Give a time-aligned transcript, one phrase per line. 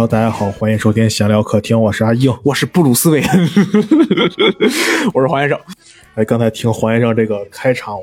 [0.00, 2.34] Hello，大家好，欢迎收听闲聊客厅，我是阿英。
[2.42, 3.48] 我是布鲁斯韦恩，
[5.12, 5.60] 我是黄先生。
[6.14, 7.98] 哎，刚才听黄先生这个开场，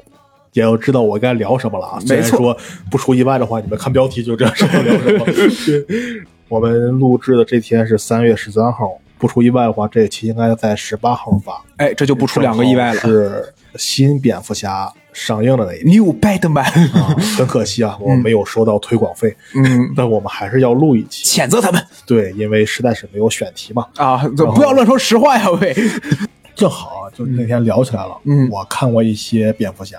[0.54, 2.00] 也要知道我该聊什么了啊。
[2.00, 2.58] 虽没错然说
[2.92, 5.26] 不出意外的话，你们看标题就知道什么聊什么。
[6.50, 11.60] 我们录制的这天是三月十三号，不出意外的话，这一期应该在十八号发。
[11.78, 13.00] 哎，这就不出两个意外了。
[13.02, 16.62] 是新蝙蝠侠上映的那一天 New Batman，
[16.96, 21.26] 啊， 很可惜啊，我没有收到推广费，嗯， 但我们还是要录一期。
[21.26, 23.88] 谴责他们对，因为实在是没有选题嘛。
[23.96, 24.18] 啊！
[24.56, 25.76] 不要乱说实话呀，喂！
[26.56, 28.16] 正好啊，就那天聊起来了。
[28.26, 29.98] 嗯我看过一些蝙蝠侠，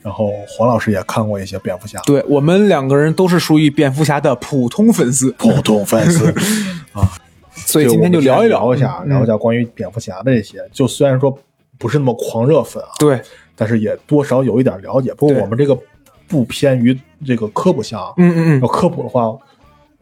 [0.00, 2.00] 然后黄老师也看过一些蝙蝠侠。
[2.06, 6.30] 对我们两个人都是属于蝙蝠侠的普通粉丝，普通粉丝
[6.92, 7.06] 啊，
[7.54, 10.58] 所以今天就聊一聊一下，嗯聊一下关于蝙蝠侠的这些。
[10.72, 11.38] 就虽然说
[11.78, 13.20] 不是那么狂热粉啊，对，
[13.56, 15.12] 但是也多少有一点了解。
[15.14, 15.78] 不过我们这个
[16.26, 19.36] 不偏于这个科普项嗯，嗯嗯要科普的话，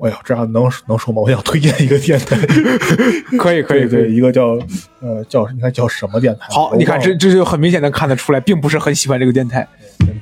[0.03, 1.23] 哎呀，这样能能说吗？
[1.23, 2.37] 我想推荐一个电台，
[3.33, 4.17] 嗯，可以可以可对，以。
[4.17, 4.59] 一个叫
[5.01, 6.47] 呃叫你看叫什么电台？
[6.51, 9.67] 好，你看这这就很明显的看得出来，并不是很喜欢这个电台。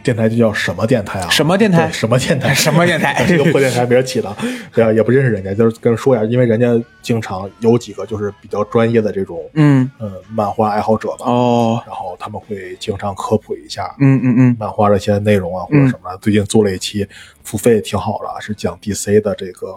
[0.03, 1.28] 电台就叫什么电台啊？
[1.31, 2.53] 什么电台什么电台？
[2.55, 4.34] 什么电台 这个破电台别人起的，
[4.75, 6.69] 对啊，也不认识人家，就是跟人说一下，因为人家
[7.03, 16.19] 经常有几个就是比较专业的这种嗯，呃漫画爱好者吧，哦，然后他们会经常科普一下嗯嗯嗯，漫画的一些内容啊或者什么的。
[16.19, 17.06] 最近做了一期
[17.45, 19.75] 付费挺好的啊，是讲 DC 的这个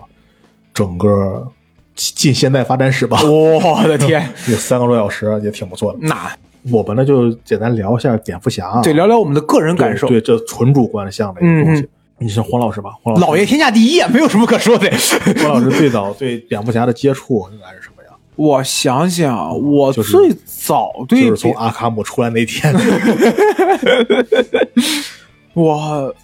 [0.73, 1.47] 整个
[1.95, 5.99] 近现代发展史吧，我的天， 有三个多小时，也挺不错的。
[6.01, 6.31] 那
[6.71, 10.07] 我们呢就简单聊一下蝙蝠侠啊，对聊聊我们的个人感受。
[10.07, 11.81] 对，对这纯主观向的一个东西。
[11.81, 12.91] 嗯你是黄老师吧？
[13.01, 14.89] 黄老师，老爷天下第一啊，没有什么可说的。
[15.43, 18.11] 黄老师最早对蝙蝠侠的接触应该是什么呀？
[18.37, 22.73] 我想想，我最早对就是从阿卡姆出来那天。
[25.53, 26.15] 我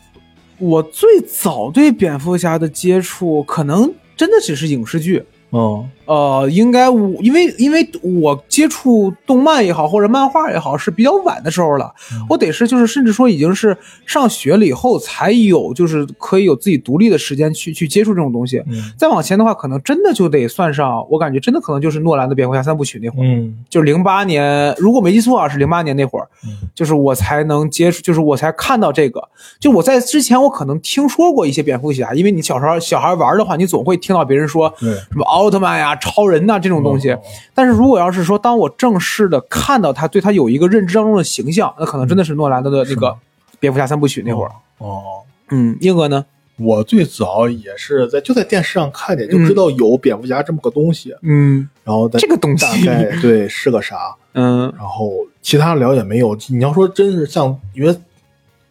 [0.60, 5.24] 我最早对蝙蝠侠的接触，可能真的只是影视剧。
[5.52, 11.94] 哦呃，应该我因为因为我接触动漫也好，或者漫画也好，是比较晚的时候了。
[12.28, 13.78] 我得是就是甚至说已经是
[14.08, 18.58] 上学了以后才有，就是可以有自己独立的时间去去接触这种东西。
[18.66, 23.28] 嗯再往前的话，可能真的就得算上，我感觉真的可能就是诺兰的蝙蝠侠三部曲那会儿。
[23.28, 29.22] 嗯就是零八年，如果没记错啊，是零八年那会儿，嗯就是我才能接触，就是我才看到这个。
[29.60, 37.12] 就我在之前，我可能听说过一些蝙蝠侠，因为你小时候小孩玩的话，你总会听到别人说什么奥特曼呀、超人呐、这种东西。
[37.12, 37.20] 哦
[37.54, 43.16] 但是如果要是说，当我正式的看到他对他有一个认知当中的形象，那可能真的是诺兰的那个
[43.60, 44.52] 蝙蝠侠三部曲那会儿。
[44.78, 45.02] 哦，
[45.50, 46.26] 嗯，英哥呢？
[46.62, 55.10] 我最早也是在就在电视上看见，就知道有蝙蝠侠这么个东西，嗯然后在这个东西大概对是个啥，嗯然后
[55.42, 56.38] 其他了解没有。
[56.50, 57.96] 你要说真是像，因为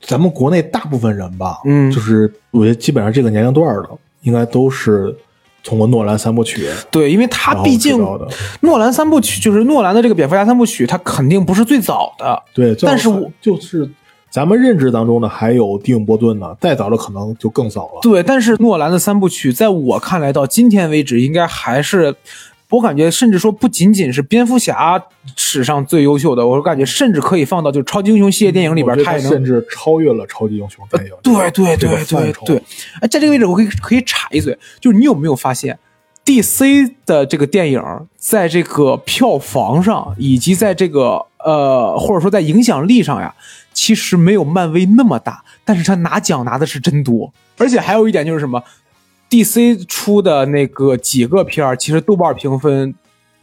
[0.03, 3.89] 咱们国内大部分人吧，嗯就是我觉得基本上这个年龄段的，
[4.21, 5.17] 应该都是
[5.69, 7.99] 通过诺兰三部曲，对，因为他毕竟
[8.61, 12.43] 诺兰三部曲就是诺兰的这个蝙蝠侠三部曲，他肯定不是最早的。
[12.55, 13.87] 对，但是我就是
[14.31, 18.01] 咱们认知当中呢还有蒂姆·波顿呢，再早的可能就更早了。
[18.01, 22.15] 对，但是诺兰的三部曲，在我看来，到今天为止，应该还是
[22.71, 25.03] 我感觉，甚至说不仅仅是蝙蝠侠
[25.37, 31.13] 史上最优秀的，我感觉甚至可以放到就超级英雄系列电影里边我觉，得他也能甚至超越了超级英雄电影。
[31.23, 32.63] 对对对对对，
[33.01, 35.79] 哎，在这个位置我可以可以插一嘴，就是你有没有发现
[36.27, 37.83] ，DC 的这个电影
[38.17, 43.35] 在这个票房上，以及在这个呃或者说在影响力上呀，
[43.73, 48.63] 其实没有漫威那么大，但是他拿奖拿的是真多，而且还有一点就是什么
[49.31, 52.95] ，DC 出的那个几个片儿，其实豆瓣评分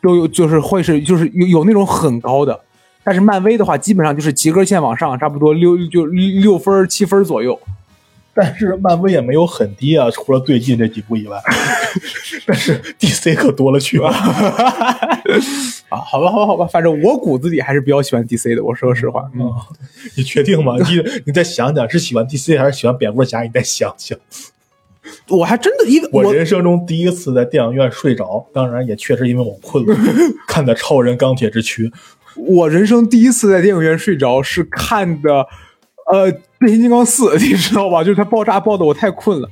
[0.01, 2.59] 都有，就是会是就是有有那种很高的。
[3.03, 7.59] 但是漫威的话，基本上就是及格线往上，差不多六就六分儿七分左右。
[8.37, 11.41] 但是漫威也没有很低啊，除了最近这几部以外。
[12.45, 14.09] 但是 DC 可多了去了。
[15.87, 19.23] 啊，好吧，好吧，好吧，反正我骨子里还是比较喜欢 DC 的，我说实话。
[19.35, 19.49] 嗯，
[20.17, 20.73] 你确定吗？
[20.79, 23.43] 你你再想想，是喜欢 DC 还是喜欢蝙蝠侠？
[23.43, 24.17] 你再想想。
[25.29, 29.95] 我还真的因为我人生中第一次在电影院睡着，当然也确实因为我困了，
[30.47, 31.87] 看的《超人钢铁之躯》。
[32.35, 35.47] 我人生第一次在电影院睡着是看的，
[36.11, 36.29] 呃，
[36.59, 38.03] 变形金刚四， 你知道吧？
[38.03, 39.49] 就是它爆炸爆的我太困了。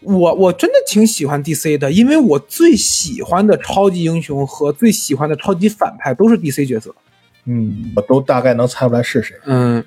[0.00, 6.94] 我我真的挺喜欢 DC 的，因为我最喜欢的超级英雄和最喜欢的超级反派都是 DC 角色。
[7.46, 9.34] 嗯，我都大概能猜出来是谁。
[9.46, 9.82] 嗯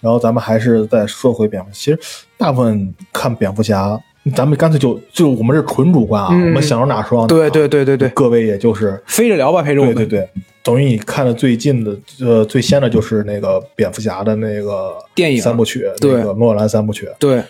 [0.00, 1.98] 然后咱们还是再说回蝙蝠，其实
[2.36, 3.98] 大部分看蝙蝠侠，
[4.34, 7.26] 咱们干脆就就我们是纯主观啊，嗯我们想到哪说到哪。
[7.28, 9.86] 对对对对对，各位也就是飞着聊吧，陪着我。
[9.86, 10.28] 对对对，
[10.62, 17.08] 等于你看的最近的呃最先的就是那个蝙蝠侠的那个电影三部曲，那个诺兰三部曲。
[17.18, 17.42] 对，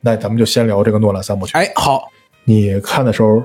[0.00, 1.52] 那咱们就先聊这个诺兰三部曲。
[1.54, 2.08] 哎，好，
[2.44, 3.42] 你看的时候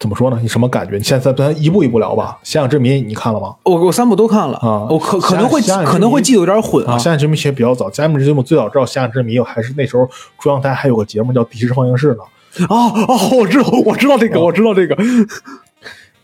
[0.00, 0.38] 怎么说呢？
[0.40, 0.96] 你什么感觉？
[0.96, 2.38] 你现在咱一步一步聊吧。
[2.48, 3.54] 《遐想之谜》你看了吗？
[3.64, 10.08] 我我三部都看了啊我可可能会遐想之谜可能会记得有点混啊，《遐想之谜》其实比较早，咱们节目最早知道《遐想之谜》，还是那时候
[10.40, 12.22] 中央台还有个节目叫《第十放映室》呢。
[12.70, 14.96] 哦哦，我知道，我知道这个，我知道这个。《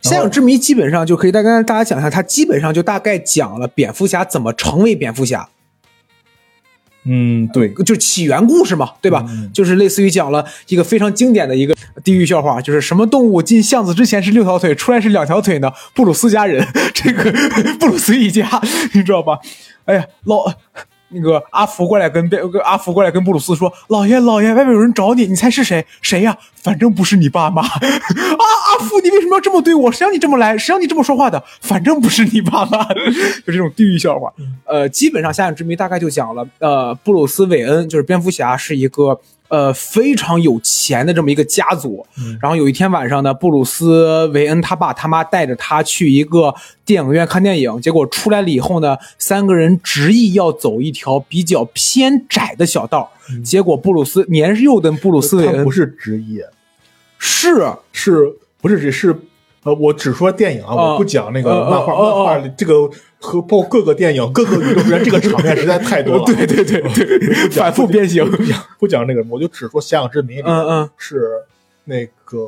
[0.02, 5.46] 遐想之谜》基本上就可以大概跟大家讲一下，它基本上就大概讲了蝙蝠侠怎么成为蝙蝠侠，
[7.08, 9.24] 嗯，对，就起源故事嘛，对吧？
[9.28, 15.70] 嗯就是类似于讲了一个非常经典的一个地狱笑话，就是什么动物进巷子之前是六条腿，出来是两条腿呢？
[15.94, 17.32] 布鲁斯家人，这个
[17.78, 18.48] 布鲁斯一家，
[18.92, 19.38] 你知道吧？
[19.84, 20.52] 哎呀，老
[21.08, 25.86] 那个阿福过来跟贝阿福过来跟布鲁斯说：“老爷，老爷，外面有人找你，你猜是谁？
[26.02, 26.36] 谁呀？
[26.62, 27.62] 反正不是你爸妈。
[27.70, 29.92] 啊，阿福，你为什么要这么对我？
[29.92, 30.58] 谁让你这么来？
[30.58, 31.42] 谁让你这么说话的？
[31.60, 32.84] 反正不是你爸妈。
[33.46, 34.32] 就这种地狱笑话。
[34.64, 42.04] 呃，基本上《侠影之谜》大概就讲了，呃，布鲁斯韦恩就是蝙蝠侠是一个呃非常有钱的这么一个家族。
[42.40, 46.54] 然后有一天晚上呢，布鲁斯韦恩他爸他妈带着他去一个
[46.84, 53.10] 电影院看电影，结果出来了以后呢，三个人执意要走一条比较偏窄的小道。
[53.44, 56.40] 结果布鲁斯年幼的布鲁斯韦恩不是执意，
[57.18, 59.16] 是是不是只是
[59.66, 66.22] 呃，我只说电影啊，哦我不讲那个哦漫画，漫画里这个和包括各个电影、各个宇宙之间这个场面实在太多了。
[66.32, 68.24] 对对对对，反复变形。
[68.78, 71.28] 不讲那个，我就只说《遐想之谜》里嗯嗯是
[71.84, 72.46] 那个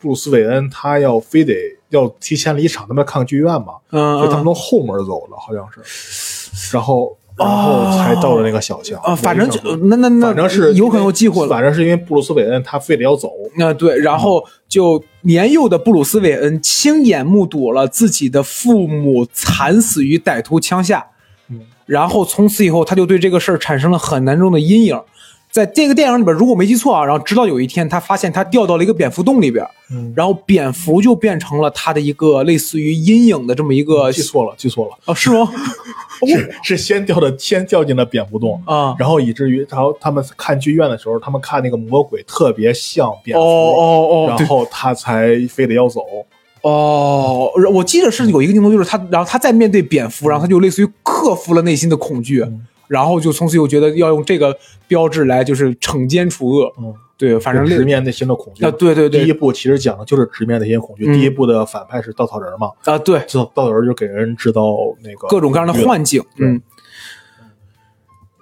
[0.00, 1.54] 布鲁斯韦恩，他要非得
[1.90, 11.48] 要提前离场，他们要看剧院嘛，嗯所以他们嗯从后门走的，好像是，然后然后才到了那个小巷啊，反正就那那那反正是有可能有机会了。
[11.48, 21.06] 反正是因为布鲁斯韦恩他非得要走，那对，然后就年幼的布鲁斯韦恩亲眼目睹了自己的父母惨死于歹徒枪下，
[21.48, 25.00] 嗯然后从此以后他就对这个事儿产生了很难中的阴影。
[25.50, 35.50] 在这个电影里边，如果没记错啊，然后直到有一天他发现他掉到了一个蝙蝠洞里边，嗯，然后蝙蝠就变成了他的一个类似于阴影的这么一个记错了，记错了，啊，是吗？
[36.26, 38.60] 是是先掉的，先掉进了蝙蝠洞。
[38.66, 46.02] 啊，然后以至于，然后他们看剧院的时候，他们看那个魔鬼特别像蝙哦蝠，哦哦，哦然后他才非得要走。
[46.62, 54.56] 哦，我记得是有一个镜头，就是他，然后他在面对蝙蝠，然后他就类似于克服了内心的恐惧，嗯然后就从此又觉得要用这个
[54.88, 56.72] 标志来就是惩奸除恶。
[56.78, 58.64] 嗯，对，反正直面内心的恐惧。
[58.64, 59.22] 啊，对对对。
[59.22, 61.06] 第一，部其实讲的就是直面内心恐惧。
[61.06, 61.12] 嗯。
[61.12, 66.60] 第一部的反派是稻草人嘛，啊对，稻稻草人就给人制造那个各种各样的幻境，嗯，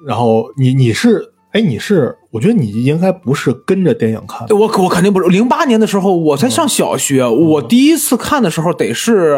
[0.07, 5.29] 然后你你是哎你是，我觉得你应该不是跟着电影看的，我我肯定不是。
[5.29, 9.37] 零八年的时候我才上小学，我第一次看的时候得是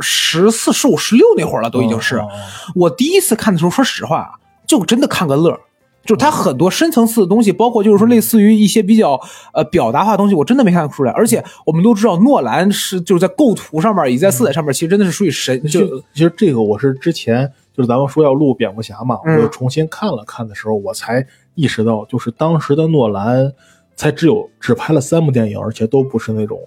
[0.00, 2.16] 十四、十五、十六那会儿了，都已经是。
[2.16, 2.28] 哦
[2.74, 5.60] 我第一次看的时候，说实话，就真的看个乐儿。
[6.04, 9.18] 就是它很多深层次的东西，包括就是说类似于一些比较
[9.54, 11.10] 呃表达化的东西，我真的没看出来。
[11.12, 15.62] 而且我们都知道，诺兰是就是在构图上面，以及在色彩上面，其实真的是属于神。
[15.62, 23.50] 就就其实这个我是之前就是咱们说要录蝙蝠侠嘛，嗯我又重新看了看的时候，我才意识到，就是当时的诺兰
[23.96, 26.58] 才只有只拍了三部电影，而且都不是那种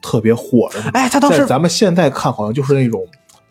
[0.00, 0.80] 特别火的。
[0.92, 3.04] 哎，他当时咱们现在看，好像就是那种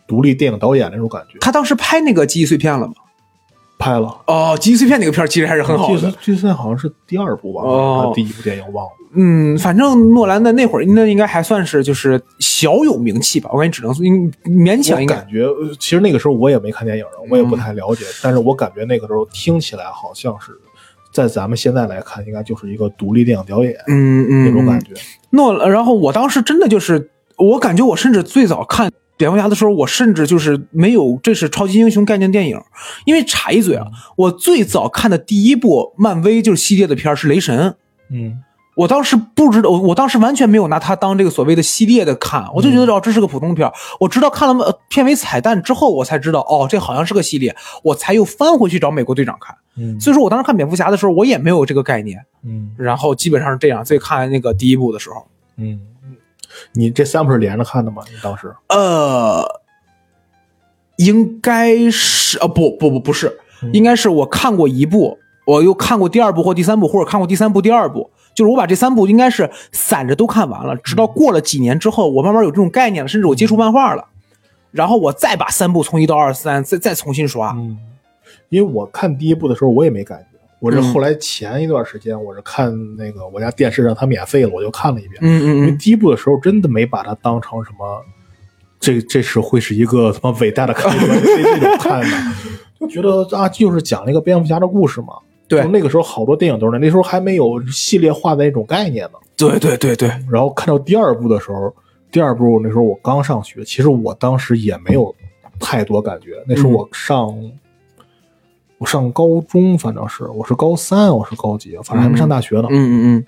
[0.06, 1.38] 独立电影导演那种感觉。
[1.42, 2.94] 他当时拍那个记忆碎片了吗？
[3.78, 6.10] 拍了，哦，记忆碎片那个片儿其实还是很好的。
[6.22, 8.92] 极碎片好像是第二部吧，哦第一部电影忘了。
[9.16, 13.48] 嗯，反正诺兰的那会儿，那应该还算是就是小有名气吧。
[13.52, 20.52] 我感觉只能说应勉强应该感觉，呃其实那个时候我也没看电影，我也不太了解，但是我感觉那个时候听起来好像是，
[21.12, 24.92] 在咱们现在来看，应该就是一个独立电影导演、嗯嗯嗯那种感觉。
[25.30, 28.90] 诺，然后我当时真的就是，我感觉我甚至最早看
[29.24, 32.60] 蝙蝠侠的时候，我甚至就是没有这是超级英雄概念电影，
[33.06, 37.74] 因为插一嘴啊，我最早看的第一部漫威就是系列的片儿是雷神。
[38.10, 38.42] 嗯
[38.76, 43.72] 我当时不知道，我我当时完全没有拿它当这个所谓的系列的看，我就觉得哦，这是个普通片儿。
[44.00, 47.54] 我直到看了呃片尾彩蛋之后，我才知道哦，这好像是个系列，
[47.84, 49.56] 我才又翻回去找美国队长看。
[49.76, 52.20] 嗯所以说我当时看蝙蝠侠的时候，我也没有这个概念。
[52.42, 55.24] 嗯然后基本上是这样，所以看那个第一部的时候，
[55.56, 55.78] 嗯，
[56.74, 58.02] 你这三部是连着看的吗？
[58.10, 58.54] 你当时？
[58.68, 59.44] 呃，
[60.96, 74.06] 应该是啊，不不不不是，嗯应该是我看过一部，我又看过第二部或第三部，或者看过第三部、第二部，就是我把这三部应该是散着都看完了，直到过了几年之后，我慢慢有这种概念了，甚至我接触漫画了，
[74.72, 77.52] 然后我再把三部从一到二三再再重新刷。
[77.56, 77.78] 嗯，
[78.48, 80.33] 因为我看第一部的时候，我也没感觉。
[80.60, 85.18] 我这嗯后来前一段时间，我是看那个我家电视上它免费了，我就看了一遍。
[85.20, 88.04] 嗯嗯嗯因为嗯第一部的时候真的没把它当成什么，
[88.80, 92.16] 这这是会是一个什么伟大的开端这这种看的，
[92.80, 95.14] 就觉得啊，就是讲了一个蝙蝠侠的故事嘛。
[95.20, 99.18] 嗯，对就那个时候好多电影都是那，那时候还没有系列化的那种概念呢。
[99.36, 101.74] 对对对对，然后看到第二部的时候，
[102.10, 105.14] 第二部那时候我刚上学，其实我当时也没有
[105.58, 106.42] 太多感觉。
[106.46, 107.36] 那时候我上、
[108.78, 112.68] 我上高中，反正是我是高三，我是高几，反正还没上大学呢。
[112.70, 113.24] 嗯嗯嗯，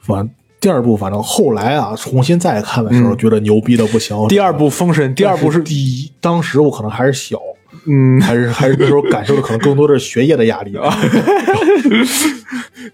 [0.00, 4.16] 反正第二部，反正后来啊，重新再看的时候，觉得牛逼的不行。
[4.28, 7.38] 第二部《封神》，第二部是第一，当时我可能还是小，
[7.86, 10.74] 嗯，还是还是那时候感受的可能更多的是学业的压力。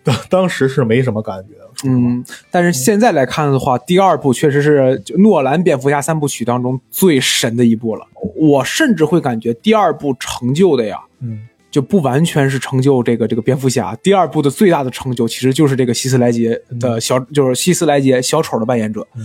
[0.02, 1.54] 当当时是没什么感觉。
[1.84, 8.06] 嗯，但是现在来看的话，第二部确实是诺兰蝙蝠侠三部曲当中最神的一部了。
[8.36, 13.96] 我甚至会感觉第二部成就的呀，嗯就不完全是成就这个这个蝙蝠侠。
[14.02, 19.22] 第二部的最大的成就其实就是这个希斯莱杰的小，就是希斯莱杰小丑的扮演者，嗯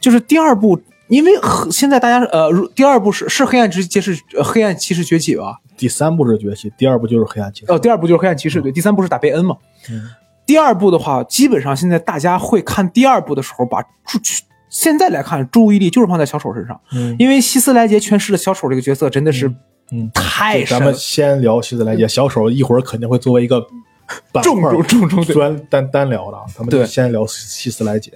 [0.00, 0.80] 就是第二部。
[1.08, 1.32] 因为
[1.70, 5.58] 现在大家呃，如第二部是是黑暗之骑士，呃黑暗骑士崛起吧？
[5.74, 7.72] 第三部是崛起，第二部就是黑暗骑士。
[7.72, 9.56] 哦，第二部就是黑暗骑士，对，第三部是打贝恩嘛。
[9.90, 10.02] 嗯
[10.44, 14.18] 第二部的话，基本上现在大家会看第二部的时候，把注
[14.68, 19.50] 现在来看注意力就是放在小丑身上，嗯因为希斯莱杰诠释的小丑这个角色真的是
[19.92, 20.94] 嗯，太咱们。
[20.94, 23.66] 先聊希斯莱杰小丑，一会儿肯定会作为一个
[24.42, 26.38] 重重重中对专单单聊的。
[26.54, 28.12] 咱们就先聊希斯莱杰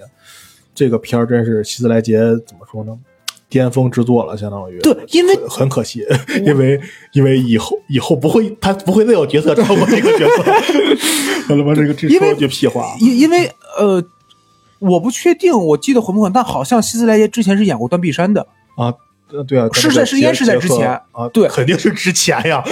[0.75, 2.97] 这个片儿，真是希斯莱杰怎么说呢？
[3.49, 6.03] 巅峰之作了，相当于对，因为很很可惜，
[6.43, 10.43] 因为因为以后以后不会，他不会再有角色超过这个角色。
[11.49, 13.45] 我他妈这个这说句屁话，因因为
[13.77, 14.03] 呃，
[14.79, 18.41] 我不确定，我记得混不混，但好像希斯莱杰之前是演过断臂山的。
[18.75, 18.97] 啊，呃
[19.47, 22.63] 对啊，是在是应该是在之前啊，对肯定是之前呀。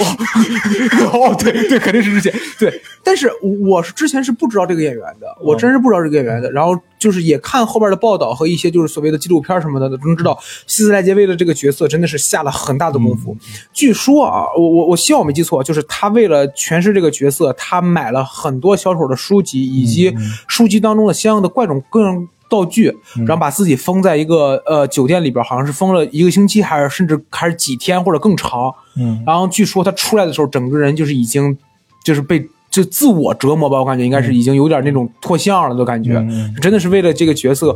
[1.12, 2.80] 哦，对对，肯定是之前对。
[3.02, 3.28] 但是
[3.64, 6.50] 我是之前是不知道这个演员的，我真是不知道这个演员的。
[6.52, 13.36] 然后就是也看后边的报道和一些就是所谓的纪录片什么的，能知道希斯莱杰为了这个角色真的是下了很大的功夫。
[13.72, 20.14] 据说啊，我我我希望我没记错，就是他为了诠释这个角色，他买了很多小丑的书籍，以及
[20.46, 22.28] 书籍当中的相应的各种各样。
[22.52, 22.94] 道具，
[23.26, 28.72] 然后把自己封在一个呃酒店里边，好像是封了一个星期，还是甚至还是几天或者更长。
[28.96, 31.56] 嗯然后据说他出来的时候，整个人就是已经
[32.04, 37.74] 就是被就自我折磨吧，我感觉应该是已经有点那种脱相了的感觉，嗯真的是为了这个角色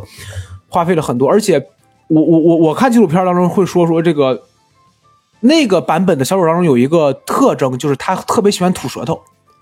[0.68, 1.26] 花费了很多。
[1.26, 1.58] 而且
[2.08, 4.42] 我我我我看纪录片当中会说说这个
[5.40, 9.18] 那个版本的小丑当中有一个特征，就是他特别喜欢吐舌头。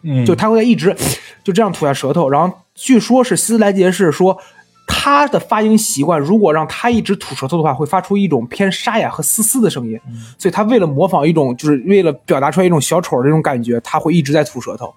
[0.06, 0.94] 嗯，就他会一直
[1.42, 4.37] 就这样吐下舌头，然后据说是希斯莱杰是说
[5.04, 10.00] 他的发音习惯，如果让他一直吐舌头的话，会发出一种偏沙哑和嘶嘶的声音，
[10.38, 14.94] 所以他为了模仿一种，就是为了表达出来一种小丑的那种感觉，他会一直在吐舌头。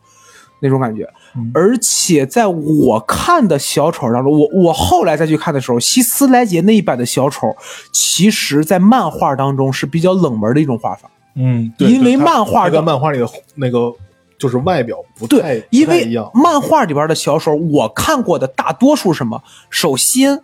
[0.59, 1.07] 那种感觉，
[1.53, 7.53] 而且在我看的小丑当中，我我后来再去看的时候，希斯莱杰那一版的小丑，
[7.91, 11.11] 其实在漫画当中是比较冷门的一种画法。
[11.35, 13.93] 嗯，对因为漫画的漫画里的那个
[14.37, 16.07] 就是外表不对，因为。
[16.33, 19.41] 漫画里边的小丑，我看过的大多数什么？
[19.69, 20.41] 首先，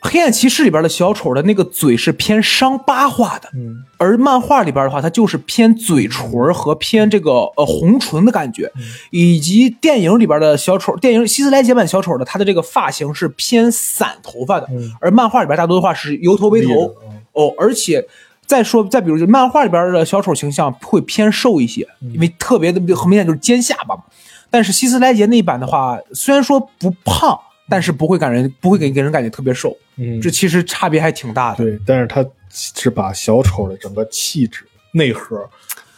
[0.00, 8.70] 黑暗骑士里边的小丑的那个嘴是偏伤疤化的，嗯而漫画里边的话，它就是偏嘴唇和偏这个呃红唇的感觉，
[9.10, 18.06] 以及电影里边的小丑，电影希斯莱杰版小丑的他的这个发型是偏散头发的，嗯而漫画里边大多的话是油头为头嗯哦，而且。
[18.46, 24.02] 再说，再比如，就漫画里边的小丑形象会偏瘦一些，因为特别的很明显就是尖下巴嘛。
[24.50, 27.36] 但是希斯莱杰那一版的话，虽然说不胖，
[27.68, 31.64] 但是不会感人，不会给给人感觉特别瘦，嗯，这其实差别还挺大的。
[31.64, 35.36] 对，但是他是把小丑的整个气质内核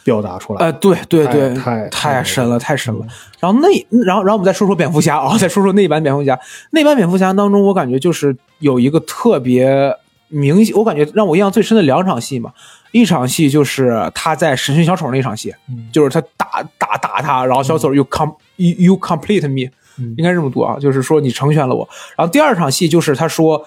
[0.03, 0.65] 表达出来。
[0.65, 3.09] 呃，对对对，太太神了，太神了嗯。
[3.41, 3.67] 然后那，
[4.03, 6.39] 然后然后我们再说说蝙蝠侠啊，再说说那版蝙蝠侠。
[6.71, 9.93] 那版蝙蝠侠当中，我感觉就是有一个特别
[10.29, 12.51] 明显，我感觉让我印象最深的两场戏嘛。
[12.91, 21.87] 一场戏就是他在审讯小丑那场戏，嗯就是他打打打他，然后小丑 you com you you complete me，、嗯应该这么读啊，就是说你成全了我。
[22.15, 23.63] 然后第二场戏就是他说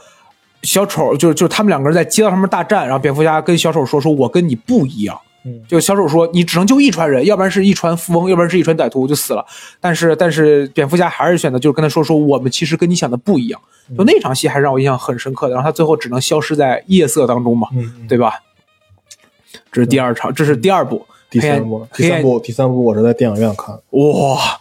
[0.62, 5.20] 小丑就是就是他们两个人在街道上面大战，然后蝙蝠侠跟小丑说说我跟你不一样。
[5.44, 9.44] 嗯就小丑说你只能救一船人，要不然是一船富翁，要不然是一船歹徒就死了。
[9.80, 13.60] 但是但是蝙蝠侠还是选择就是跟他说说我们其实跟你想的不一样。
[13.96, 17.68] 就那场戏还让我印象很深刻的，然后他最后只能消失在夜色当中嘛，
[18.08, 18.34] 对吧？
[19.72, 21.04] 这是第二场，这是第二部。
[21.28, 24.60] 第三部，第三部，第三部我是在电影院看，哇，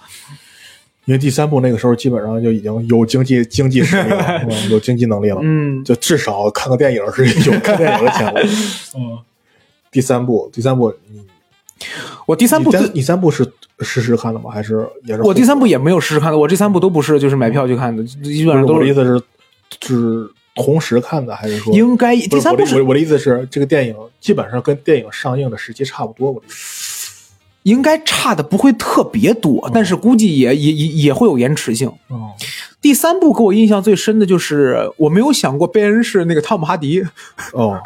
[1.05, 8.41] 因为第三部那个时候基本上就已经有经济经济实力了， 有经济能力了，嗯，就至少看个电影是有看电影的钱了。
[8.95, 9.17] 嗯，
[9.91, 11.25] 第三部，第三部，你
[12.25, 13.45] 我第三部第第三部是
[13.79, 14.51] 实时看的吗？
[14.51, 15.21] 还是也是？
[15.23, 19.23] 我第三部也没有实时看的，我这三部都不是就是买票去看的，基本上都是我的意思是，
[19.81, 26.29] 是同时看的，还是说应该不是我的第三部是我我的意思是，这个电影基本上跟电影上映的时期差不多。
[26.31, 26.55] 我的意思，
[27.63, 31.87] 应该差的不会特别多，但是估计也也也也会有延迟性。
[32.07, 32.31] 哦，
[32.81, 37.03] 第三部给我印象最深的就是，我没有想过贝恩是那个汤姆哈迪。
[37.53, 37.79] 哦，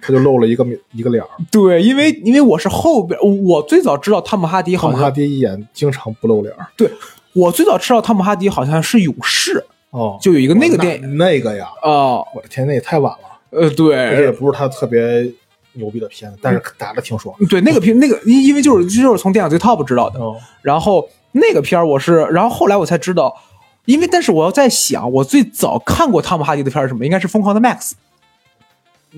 [0.00, 1.28] 他就露了一个一个脸儿。
[1.50, 6.66] 对，因为因为我是后边，我最早知道汤姆哈迪好像，汤姆哈迪一眼经常不露脸儿。
[6.76, 6.90] 对
[7.32, 15.00] 我最早知道汤姆哈迪好像是勇士哦，就有一个那个电影那个呀，啊，我的天，那也太晚了，呃，对而且也不是他特别
[15.76, 17.34] 牛逼的片子，但是打的挺爽。
[17.48, 23.34] 对，那个片那个因因为就是就是从电影最 top 知道的，哦，然后那个片儿我是，然后后来我才知道，
[23.84, 27.04] 因为但是我要在想，我最早看过汤姆哈迪的片儿是什么？
[27.04, 27.76] 应该是《疯狂的 Max》。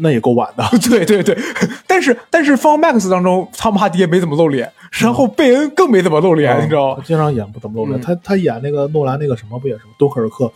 [0.01, 0.65] 那也够晚的。
[0.89, 1.37] 对对对，
[1.87, 7.03] 但是但是《疯狂 Max》当中，汤姆哈迪也没怎么露脸，然后贝恩更没怎么露脸，你知道吗？
[7.05, 7.99] 经常演不怎么露脸。
[7.99, 9.91] 嗯他他演那个诺兰那个什么不也是吗？
[9.99, 10.53] 敦刻尔克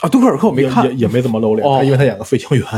[0.00, 2.66] 啊，敦刻尔克我没看也也，也没怎么露脸，哦他因为他演个飞行员，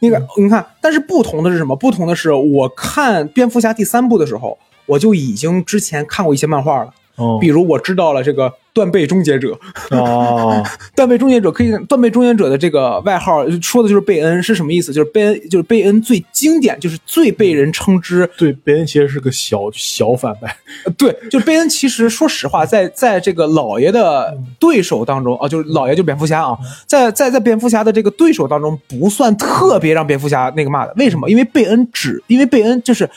[0.00, 1.74] 那个你看，但是不同的是什么？
[1.74, 7.38] 不同的是，我看蝙蝠侠第三部的时候，我就已经之前看过一些漫画了，哦。
[7.40, 9.58] 比如我知道了这个断背终结者，
[9.90, 14.92] 哦， 断背终结者可以，断背终结者的这个外号说的就是贝恩是什么意思？
[14.92, 20.56] 就是贝恩，就是贝恩最经典，就是最被人称之对，贝恩其实是个小小反派。
[20.84, 26.56] 呃对，就贝恩其实说实话，在在这个老爷的对手当中啊，就是老爷就蝙蝠侠啊，
[26.86, 30.94] 在在在蝙蝠侠的这个对手当中，不算特别让蝙蝠侠那个骂的。
[30.96, 31.28] 为什么？
[31.28, 33.10] 因为贝恩只因为贝恩就是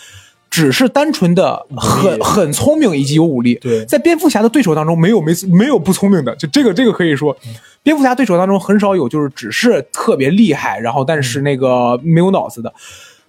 [0.52, 3.56] 只是单纯的很很聪明以及有武力。
[3.56, 7.36] 对在蝙蝠侠的对手当中，没有没没有不聪明的，就这个这个可以说，
[7.82, 12.72] 蝙蝠侠对手当中很少有就是只是特别厉害，然后但是那个没有脑子的。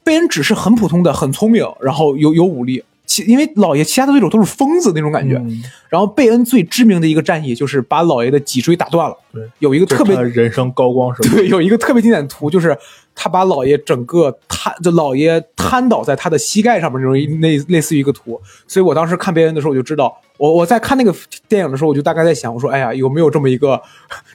[0.04, 2.82] 贝恩只是很普通的，很聪明，然后有有武力。
[3.04, 11.36] 其因为老爷其他的对手都是疯子那种感觉，嗯然后贝恩最知名的一个战役就是把老爷的脊椎打断了，对，有一个特别人生高光时刻。
[11.36, 12.76] 对，有一个特别经典的图，就是
[13.14, 18.40] 他把老爷整个瘫，就老爷瘫倒在他的膝盖上面那种一类类似于一个图。
[18.66, 21.14] 所以我当时看别人的时候，我就知道，我我在看那个
[21.48, 23.80] 电影的时候，我就大概在想，我说，哎呀，有没有这么一个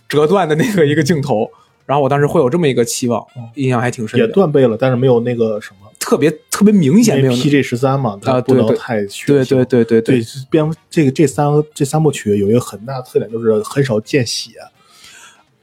[0.08, 1.50] 折断的那个一个镜头？
[1.86, 14.52] 然后我当时会有这么一个期望，印象还挺深也，断背了，但是没有那个什么，特别特别明显，没有那 PG 十三嘛，它啊不能太血对对对对对，蝙这个这三个这三部曲有一个很大的特点，就是很少见血，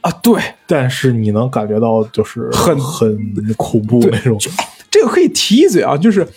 [0.05, 3.17] 啊，对，但是你能感觉到就是很很
[3.57, 4.39] 恐怖那种。
[4.91, 6.29] 这个可以提一嘴啊，就是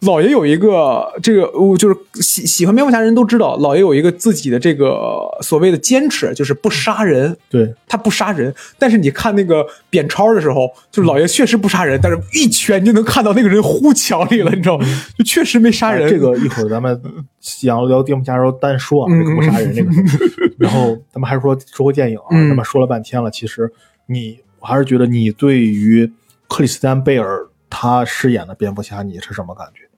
[0.00, 7.36] 老爷有一个这个，我就是喜喜欢蝙蝠侠人都知道，老爷有一个自己的这个所谓的坚持，就是不杀人。
[7.50, 14.86] 对，他不杀人，但是你看那个扁超的时候，就是老爷确实不杀人，但是一拳就能看到那个人呼墙里了，你知道吗？
[15.18, 16.06] 就确实没杀人。
[16.06, 16.98] 哎这个一会儿咱们
[17.40, 19.90] 想聊蝙蝠侠的时候 单说啊，嗯这个不杀人这个。
[20.56, 23.70] 然后咱们还是说说回电影啊，嗯咱们说了半天了，其实
[24.06, 26.10] 你我还是觉得你对于
[26.48, 29.89] 克里斯丹贝尔他饰演的蝙蝠侠，你是什么感觉？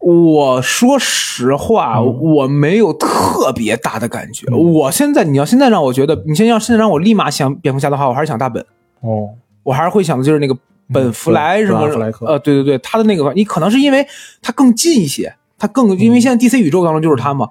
[0.00, 2.18] 我说实话，嗯。
[2.20, 4.46] 我没有特别大的感觉。
[4.54, 8.64] 我现在你要现在让我觉得，你现在要现在让我立马想蝙蝠侠的话，我还是想大本。
[9.00, 9.28] 哦，
[9.62, 10.56] 我还是会想的就是那个
[10.92, 12.26] 本弗莱嗯什么本弗莱克。
[12.26, 14.06] 呃，对对对，他的那个，你可能是因为
[14.42, 17.48] 他更近一些，他更因为现在 DC 宇宙当中就是他嘛。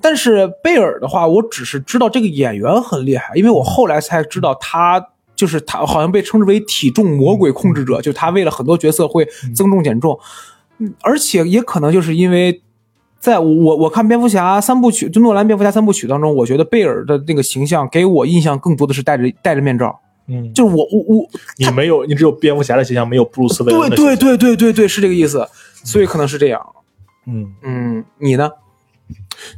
[0.00, 10.18] 但是贝尔的话，我只是知道这个演员很厉害，因为我后来才知道他就是他好像被称之为体重魔鬼控制者，就是他为了很多角色会增重减重，
[10.78, 12.62] 嗯而且也可能就是因为。
[13.22, 24.16] 在我我看蝙蝠侠三部曲，就诺兰蝙蝠侠三部曲当中，我觉得贝尔的那个形象给我印象更多的是戴着戴着面罩，嗯，就是我我我你没有，你只有蝙蝠侠的形象，没有布鲁斯韦恩对的形象。
[24.16, 25.48] 对对对对对，是这个意思，
[25.84, 26.60] 所以可能是这样。
[27.28, 28.50] 嗯，嗯，你呢？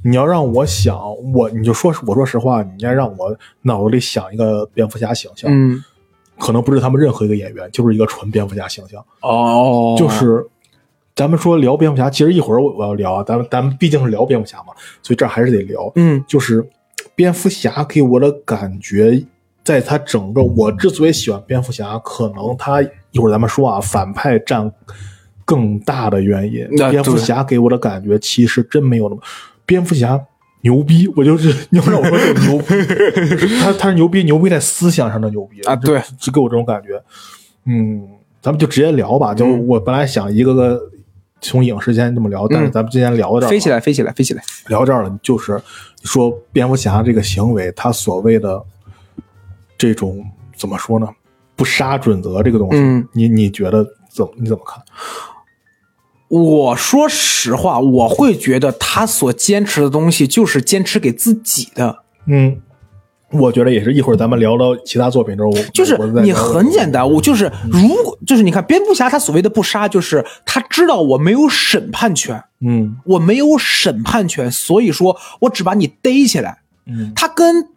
[0.02, 1.00] 你要让我想，
[1.32, 5.82] 我你就说，我说实话，你应该让我脑子里想一个蝙蝠侠形象，嗯，
[6.38, 9.02] 可能不是他们任何一个演员，就是一个纯蝙蝠侠形象。
[9.22, 10.46] 哦就是
[11.14, 14.72] 咱们说聊蝙蝠侠，其实一会儿我我要聊啊，咱们咱们毕竟是聊蝙蝠侠嘛，
[15.02, 15.90] 所以这还是得聊。
[15.94, 16.66] 嗯就是
[17.14, 19.24] 蝙蝠侠给我的感觉，
[19.62, 24.70] 在他整个我之所以喜欢蝙蝠侠，可能他一会儿咱们说啊，反派占
[25.44, 26.66] 更大的原因。
[26.72, 29.22] 那蝙蝠侠给我的感觉其实真没有那么，
[29.64, 30.20] 蝙蝠侠。
[30.62, 32.74] 牛逼，我就是你要让我说就牛逼，
[33.60, 36.98] 他他是牛逼，牛逼在思想上的牛逼啊对，就给我这种感觉。
[37.66, 38.08] 嗯，
[38.40, 39.34] 咱们就直接聊吧。
[39.34, 40.80] 就嗯我本来想一个个
[41.44, 44.42] 从影视间这么聊，但是嗯咱们今天聊到这儿吧，飞起来，飞起来，飞起来。
[44.68, 45.60] 聊这儿了，就是
[46.02, 48.62] 说蝙蝠侠这个行为，他所谓的
[49.76, 50.24] 这种
[50.56, 51.06] 怎么说呢？
[51.54, 54.82] 不杀准则这个东西，嗯你你觉得怎么你怎么看？
[56.28, 62.02] 我说实话，我会觉得他所坚持的东西就是坚持给自己的。
[62.26, 62.60] 嗯，
[63.34, 72.96] 我觉得也是一会儿咱们聊到其他作品之后，我就是你很简单，我就是如果就是你看蝙蝠侠他所谓的不杀，就是他知道我没有审判权，嗯。
[73.04, 76.58] 我没有审判权，所以说我只把你逮起来。
[76.86, 77.12] 嗯。
[77.14, 77.68] 他跟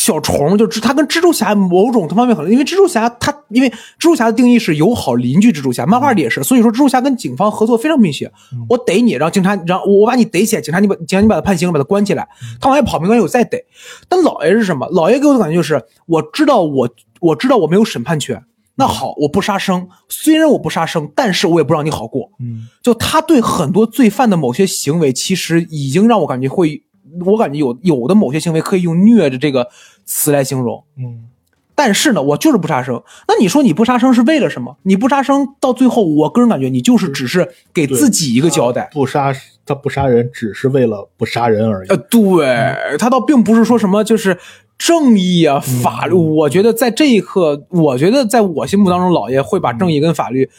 [0.00, 8.32] 小虫就是他跟蜘蛛侠某种方面可能，因为蜘蛛侠他因为蜘蛛侠的定义是友好邻居蜘蛛侠，漫画里也是，所以说蜘蛛侠跟警方合作非常密切。
[8.66, 12.26] 我逮你，然后警察，然后我把你逮起来，警察你把警察你把他判刑，把他关起来，
[12.58, 13.62] 他往外跑没关系，我再逮。
[14.08, 14.88] 但老爷是什么？
[14.90, 16.88] 老爷给我的感觉就是，我知道我
[17.20, 18.42] 我知道我没有审判权。
[18.76, 22.30] 那好，我不杀生，虽然我不杀生，但是我也不让你好过。
[22.40, 26.82] 嗯就他对很多罪犯的某些行为，其实已经让我感觉会，
[27.24, 29.68] 我感觉有有的某些行为可以用虐的这个
[30.04, 30.84] 词来形容。
[30.96, 31.26] 嗯
[31.72, 33.02] 但是呢，我就是不杀生。
[33.26, 34.76] 那你说你不杀生是为了什么？
[34.82, 38.90] 你不杀生到最后，我个人感觉你就是只是给自己一个交代。
[38.92, 39.32] 不杀
[39.64, 41.96] 他不杀人，只是为了不杀人而已呃，。
[41.96, 44.38] 对他倒并不是说什么就是
[44.76, 46.12] 正义啊、法律。
[46.12, 50.50] 我觉得在这一刻，我觉得在我心目当中，老爷会把正义跟法律，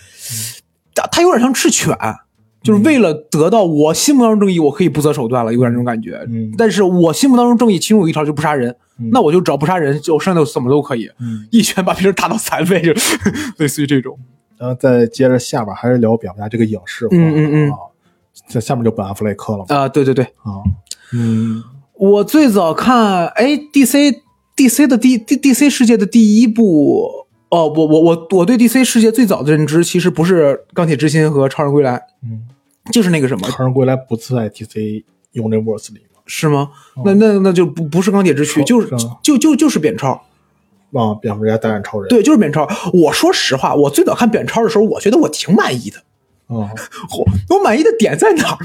[0.96, 1.96] 他他有点像赤犬，
[2.64, 6.24] 就是为了得到我心目当中正义，我可以不择手段了，有点那种感觉。
[6.30, 6.54] 嗯。
[6.58, 9.10] 但是我心目当中正义，其中有一条就不杀人，嗯。
[9.12, 12.94] 那我就只要不杀人，就剩下的怎么都可以，嗯， 一拳把别人打到残废，就
[13.58, 14.18] 类似于这种。
[14.58, 17.16] 然后再接着下边还是聊蝙蝠侠这个影视化。
[17.16, 17.72] 嗯嗯嗯。
[17.72, 17.78] 啊，
[18.48, 19.76] 这下面就本阿弗雷克了嘛。
[19.76, 20.62] 啊、对对对，啊，
[21.14, 21.64] 嗯。
[21.96, 24.22] 我最早看，哎，DC
[24.56, 27.21] DC 的第 D DC 世界的第一部，
[27.52, 32.44] 哦，我我我我对 DC 世界最早的认知其实不是钢铁之心和超人归来，嗯，
[32.92, 36.70] 就是那个什么，超人归来不在 DC Universe 里是吗？
[37.04, 38.90] 那那那就不不是钢铁之躯，哦就是
[39.22, 40.12] 就就就是扁超，
[40.94, 42.68] 啊，蝙蝠侠大战超人，对，就是扁超。
[42.94, 45.98] 我说实话，我最早看扁超的时候，我觉得我挺满意的。
[46.48, 46.72] 啊，
[47.18, 48.58] 我我满意的点在哪儿？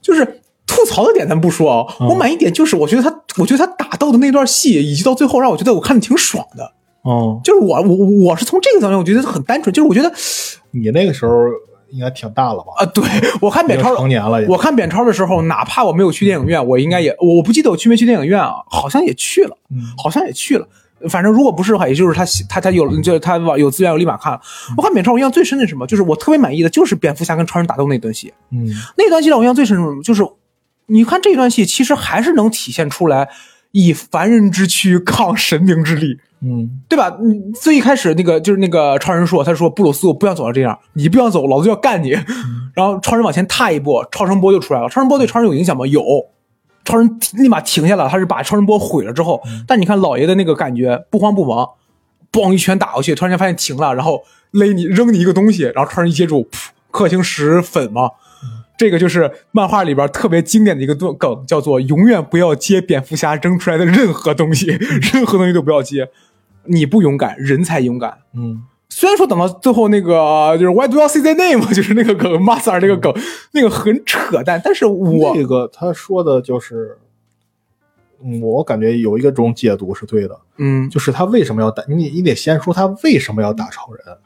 [0.00, 6.72] 就是吐槽的点咱不说啊，嗯我满意点就是我觉得他，我觉得他打斗的那段戏，以及到最后让我觉得我看的挺爽的。
[7.02, 10.12] 哦，就是我我我是从这个层面，我觉得很单纯，就是我觉得
[10.70, 11.32] 你那个时候
[11.90, 12.72] 应该挺大了吧？
[12.76, 13.02] 啊，对
[13.40, 20.66] 我看扁超，成年了，我看扁超的时候，哪怕我没有去电影院，我应该也我我不记得我去没去电影院啊，好像也去了，嗯好像也去了。
[21.08, 24.40] 反正如果不是的话，也就是他他他有就是他有资源我立马看了。
[24.76, 25.84] 我看扁超我印象最深的是什么？
[25.84, 30.00] 就是我特别满意的就是蝙蝠侠跟超人打斗那段戏，嗯那段戏让我印象最深什么？
[30.04, 30.24] 就是
[30.86, 33.28] 你看这段戏，其实还是能体现出来
[33.72, 36.20] 以凡人之躯抗神明之力。
[36.44, 37.16] 嗯对吧？
[37.20, 42.10] 你，最一开始那个就是那个超人说，他说布鲁斯，我不想走到这样，你不想走，老子就要干你。
[42.74, 44.88] 然后超人往前踏一步，超声波就出来了。
[44.88, 45.86] 超声波对超人有影响吗？
[45.86, 46.02] 有。
[46.84, 51.68] 超人立马停下了，他是把超声波毁了之后，但你看老爷的那个感觉不慌不忙，
[52.32, 58.10] 嘣一拳打过去，突然间发现停了，然后勒你扔你一个东西，然后超人一接住，噗，氪星石粉嘛。
[58.76, 64.66] 这个就是漫画里边特别经典的一个段梗，叫做“永远不要接蝙蝠侠扔出来的任何东西，
[65.14, 66.08] 任何东西都不要接。
[66.64, 68.18] 你不勇敢，人才勇敢。
[68.34, 68.62] 嗯
[68.94, 73.10] 虽然说等到最后那个就是 Why do you say that name， 就是那个梗 m a s a 那个梗，
[73.52, 76.98] 那个很扯淡，但是我这个他说的就是，
[78.22, 82.10] 嗯，我感觉有一个种解读是对的，嗯，就是他为什么要打你？
[82.10, 84.18] 你得先说他为什么要打超人。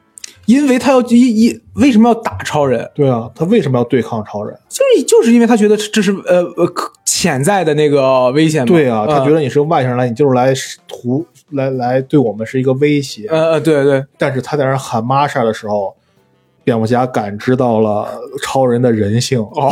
[0.45, 2.89] 因为他要一一为什么要打超人？
[2.93, 4.57] 对啊，他为什么要对抗超人？
[4.69, 8.65] 就是就是因为他觉得这是呃呃可潜在的那个危险嘛。
[8.65, 10.53] 对啊，他觉得得你是个外星人来，你就是来
[10.87, 13.27] 图来来对我们是一个威胁。
[13.29, 15.95] 呃呃对对但是他在那喊玛莎的时候，
[16.63, 19.71] 蝙蝠侠感知到了超人的人性，哦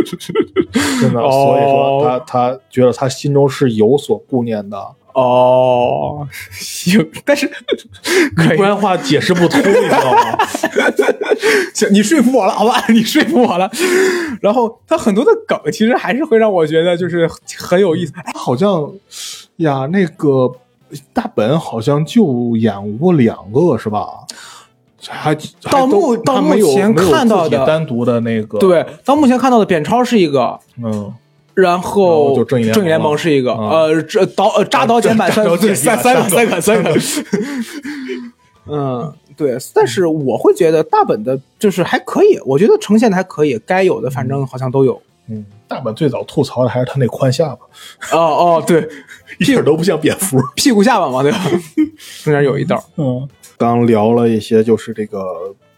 [1.00, 4.76] 真的，哦所以说他他觉得他心中是有所顾念的，
[5.14, 7.46] 哦行，但是
[8.36, 10.38] 可不然话解释不通，你知道吗？
[11.74, 12.82] 行，你说服我了，好吧？
[12.88, 13.70] 你说服我了。
[14.40, 18.12] 然后他很多的梗其实还是会让我觉得就是很有意思。
[18.16, 18.90] 哎，好像
[19.56, 20.50] 呀，那个
[21.12, 24.08] 大本好像就演过两个，是吧？
[25.08, 31.12] 还到目到目前看到的单独的那个，对，到目前看到的扁超是一个，嗯，
[31.54, 37.00] 然然后正义联盟是一个，啊呃，这刀呃扎刀剪板三三板三个三个三个三个。
[38.68, 45.00] 嗯，对，但是我会觉得大本的就是还可以，我觉得呈现的还可以，该有的反正好像都有。
[45.28, 48.86] 嗯，大本最早吐槽的还是他那宽下巴，哦哦，对，
[49.40, 50.38] 一点都不像蝙蝠。
[50.54, 51.38] 屁股下巴嘛，对吧？
[52.22, 52.82] 中间有一道。
[52.96, 55.24] 嗯，刚聊了一些就是这个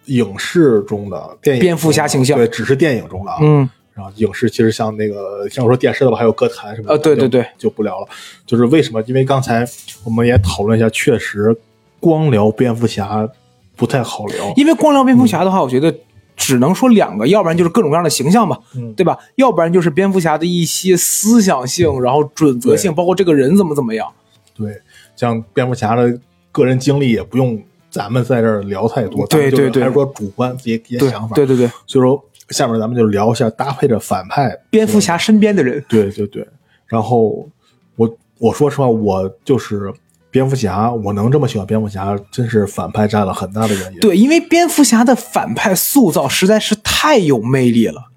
[0.07, 3.39] 影视中的电影蝙蝠侠形象对，只是电影中的啊。
[3.41, 8.07] 嗯然后影视其实像那个像我说电视的吧，还有歌坛什么的，就呃对对对，就不聊了。
[8.47, 9.03] 就是为什么？
[9.09, 9.67] 因为刚才
[10.05, 11.53] 我们也讨论一下，确实
[11.99, 13.29] 光聊蝙蝠侠
[13.75, 14.53] 不太好聊。
[14.55, 15.93] 因为光聊蝙蝠侠的话，我觉得
[16.39, 19.19] 只能说两个，要不然就是各种各样的形象吧，嗯对吧？
[19.35, 24.09] 要不然就是蝙蝠侠的一些思想性，然后准则性，包括这个人怎么怎么样。
[24.55, 24.81] 对，
[25.17, 26.19] 像蝙蝠侠的
[26.51, 31.35] 个人经历也不用咱们在这儿聊太多，对对对还是说主观自己一些想法。
[31.35, 36.47] 对对对，所以说下面咱们就聊一下搭配着反派蝙蝠侠身边的人，对对对，
[36.87, 37.49] 然后
[37.97, 39.93] 我我说实话，我就是
[40.31, 44.01] 蝙蝠侠，我能这么喜欢蝙蝠侠，真是反派占了很大的原因。
[44.01, 48.11] 对，因为蝙蝠侠的反派塑造实在是太有魅力了。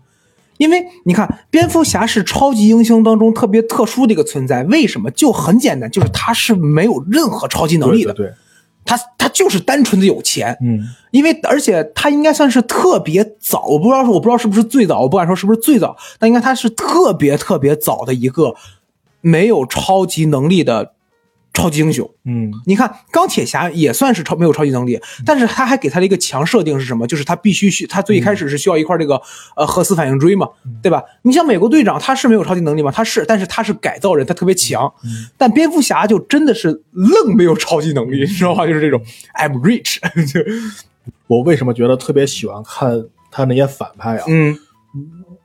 [0.58, 5.10] 因为你看，蝙蝠侠是超级英雄当中特别特殊的一个存在，为什么？
[5.10, 8.36] 就很简单，就是他是没有任何超级能力的，对对对，
[8.86, 10.56] 他他就是单纯的有钱。
[10.62, 18.54] 嗯，因为而且他应该算是特别早，我不知道是我不知道是不是最早，我不敢说是不是最早，但应该他是特别特别早的一个
[19.22, 20.92] 没有超级能力的
[21.54, 22.10] 超级英雄。
[22.26, 27.06] 嗯你看钢铁侠也算是超没有超级能力，但是他还给他了一个强设定是什么？
[27.08, 29.22] 就是他必须需他最一开始是需要一块这个
[29.56, 30.48] 呃核磁反应锥嘛，
[30.82, 31.04] 对吧？
[31.24, 32.92] 你像美国队长他是没有超级能力吗？
[32.92, 34.92] 他是，但是他是改造人，他特别强。
[35.38, 38.66] 但蝙蝠侠就真的是愣没有超级能力，你知道吗？
[38.66, 39.02] 就是这种
[39.34, 40.00] I'm rich，
[40.32, 40.40] 就
[41.28, 44.24] 我为什么觉得特别喜欢看他那些反派啊？
[44.28, 44.58] 嗯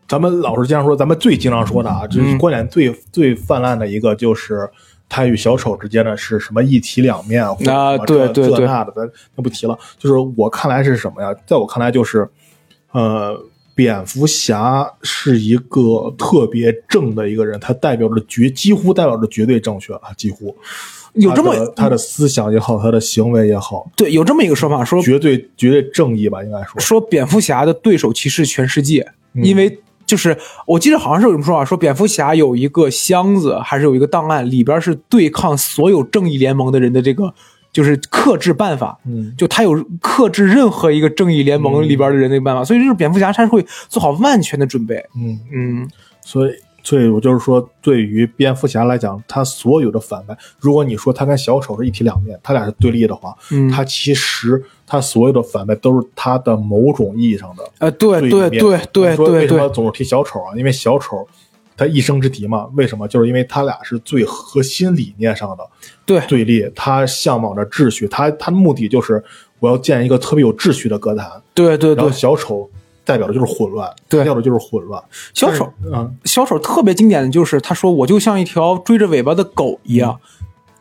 [0.07, 4.71] 咱们老是经常说，咱们最经常说的啊，就是观点最、最泛滥的一个就是。
[5.09, 7.55] 他与小丑之间呢是什么一体两面，啊
[7.99, 9.79] 这对对对这那的，咱那不提了。
[9.99, 11.35] 就是我看来是什么呀？
[11.47, 12.29] 在我看来就是，
[12.93, 13.41] 呃，
[13.75, 20.57] 蝙蝠侠是一个特别正的一个人，他代表着绝，几乎代表着绝对正确啊，几乎
[21.15, 26.81] 有这么他的思想也好，他的行为也好，对有这么一个说法，说绝对绝对正义吧，应该说。
[26.81, 37.35] 说蝙蝠侠的对手其实是全世界，嗯因为就是我记得好像是有什么说法，说蝙蝠侠有一个箱子，还是有一个档案，里边是对抗所有正义联盟的人的这个
[37.73, 38.99] 就是克制办法。
[39.05, 45.05] 嗯，就他有克制任何一个正义联盟里边的人的办法，所以就是蝙蝠侠他是会做好万全的准备。
[45.17, 45.91] 嗯，嗯，
[46.23, 46.53] 所以，
[46.87, 58.61] 所以我就是说，对于蝙蝠侠来讲，他所有的反派，如果你说他跟小丑是一体两面，他俩是对立的话，嗯他其实他所有的反派都是他的某种意义上的呃，对对对对
[58.93, 60.55] 对对对，为什么总是提小丑啊？
[60.57, 61.27] 因为小丑
[61.77, 62.69] 他一生之敌嘛。
[62.77, 63.09] 为什么？
[63.09, 65.69] 就是因为他俩是最核心理念上的
[66.05, 69.21] 对对立，他向往着秩序，他他的目的就是
[69.59, 71.29] 我要建一个特别有秩序的歌坛。
[71.53, 72.71] 对对对然后，小丑
[73.07, 75.03] 代表的就是混乱，对要的就是混乱。
[75.33, 80.19] 小丑，嗯，小丑特别经典的就是他说我就像一条追着尾巴的狗一样，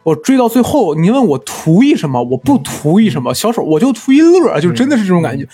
[0.03, 5.47] 我追到最后，你问我图一什么，我不图一什么，小丑我就图一乐，就真的是这种感觉、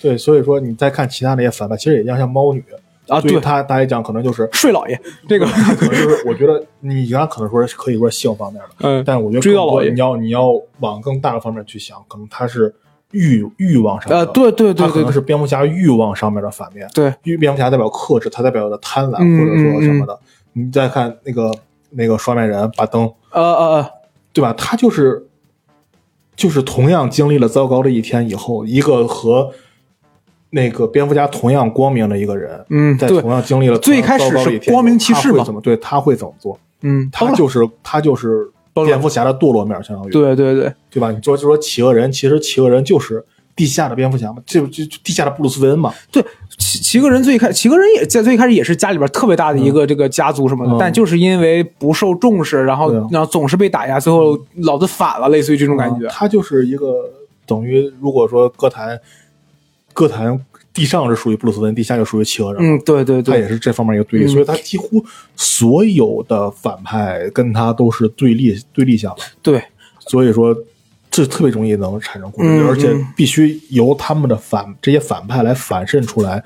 [0.00, 2.64] 对，所以说你再看其他那些反派，其实也一样，像猫女
[3.08, 3.20] 啊。
[3.20, 10.48] 对，他大家讲，可能就是睡老爷这个，可能就是，我觉得你原来可能说是可以说性方面的，嗯，但我觉得追到老爷你要你要
[10.80, 12.74] 往更大的方面去想，可能他是
[13.14, 20.18] 欲欲望上的，呃，对对对他可能对对是蝙蝠侠欲望上面的反面，对，欲蝙蝠侠代表克制，他代表的贪婪嗯或者说什么的。
[20.52, 21.50] 你再看那个
[21.90, 23.90] 那个双面人把灯，呃呃呃，
[24.32, 24.52] 对吧？
[24.52, 25.26] 他就是
[26.36, 29.50] 就是同样经历了糟糕的一天以后，一个和
[30.50, 35.76] 那个蝙蝠侠同样光明的一个人，嗯，在同，样经历了最开始糟糕的一天以后是光明骑士嘛对？
[35.78, 36.58] 他会怎么做？
[36.82, 38.48] 嗯，他就是他就是
[38.84, 41.10] 蝙蝠侠的堕落面，相当于对对对，对吧？
[41.12, 45.94] 你说就说企鹅人，其实企鹅人就是地下的蝙蝠侠嘛，这就就地下的布鲁斯韦恩嘛。
[46.10, 46.24] 对，
[46.58, 56.10] 齐齐格人最开齐格人也在最开始也是家里边特别大的一个这个家族什么的，嗯但就是因为不受重视，然后然后总是被打压，最后老子反了，类似于这种感觉啊。
[56.12, 57.10] 他就是一个
[57.46, 58.98] 等于，如果说歌坛
[59.92, 62.60] 歌坛地上是属于布鲁斯韦恩，地下就属于企鹅人。
[62.62, 64.28] 嗯，对对对，他也是这方面一个对立，嗯。
[64.28, 65.02] 所以他几乎
[65.36, 69.62] 所有的反派跟他都是对立对立向的，对，
[70.00, 70.54] 所以说
[71.10, 76.42] 这特别容易能产生故事，嗯而且嗯必须由他们的反这些反派来反渗出来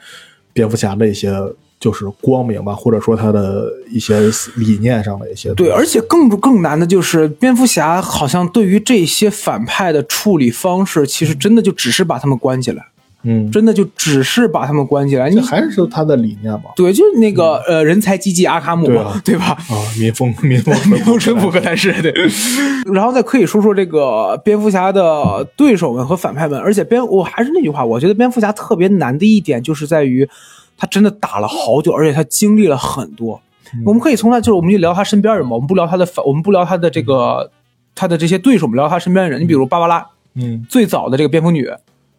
[0.52, 1.32] 蝙蝠侠的一些
[1.80, 4.20] 就是光明吧，或者说他的一些
[4.56, 12.88] 理念上的一些对，而且更更难的就是蝙蝠侠好像对于这些反派的处理方式，其实真的就只是把他们关起来，
[13.22, 15.28] 嗯，真的就只是把他们关起来。
[15.28, 16.70] 你还是他的理念嘛。
[16.76, 19.46] 对，就是那个、呃人才济济阿卡姆嘛，对啊对吧？
[19.68, 22.12] 啊，民风 民风民风淳朴可但是对，
[22.92, 30.28] 然后再可以说说这个蝙蝠侠的对手们和反派们，而且蝙我还是那句话，我觉得蝙蝠侠特别难的一点就是在于
[30.76, 33.40] 他真的打了好久，而且他经历了很多。
[33.84, 37.50] 我们可以从他就是我们就聊他身边人嘛，我们不聊他的反，我们不聊他的这个
[37.94, 39.40] 他的这些对手，我们聊他身边的人。
[39.40, 41.68] 你比如芭芭拉，嗯，最早的这个蝙蝠女，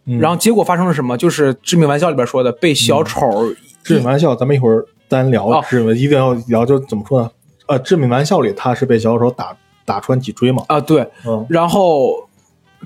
[0.09, 1.15] 嗯然后结果发生了什么？
[1.15, 5.63] 就是《致命玩笑》里边说的，被小丑致命玩笑，咱们一会儿单聊哦。
[5.69, 7.31] 致命一定要聊，就怎么说呢？
[7.67, 10.63] 呃，致命玩笑里他是被小丑打打穿脊椎嘛？
[10.67, 12.27] 啊，对，嗯然后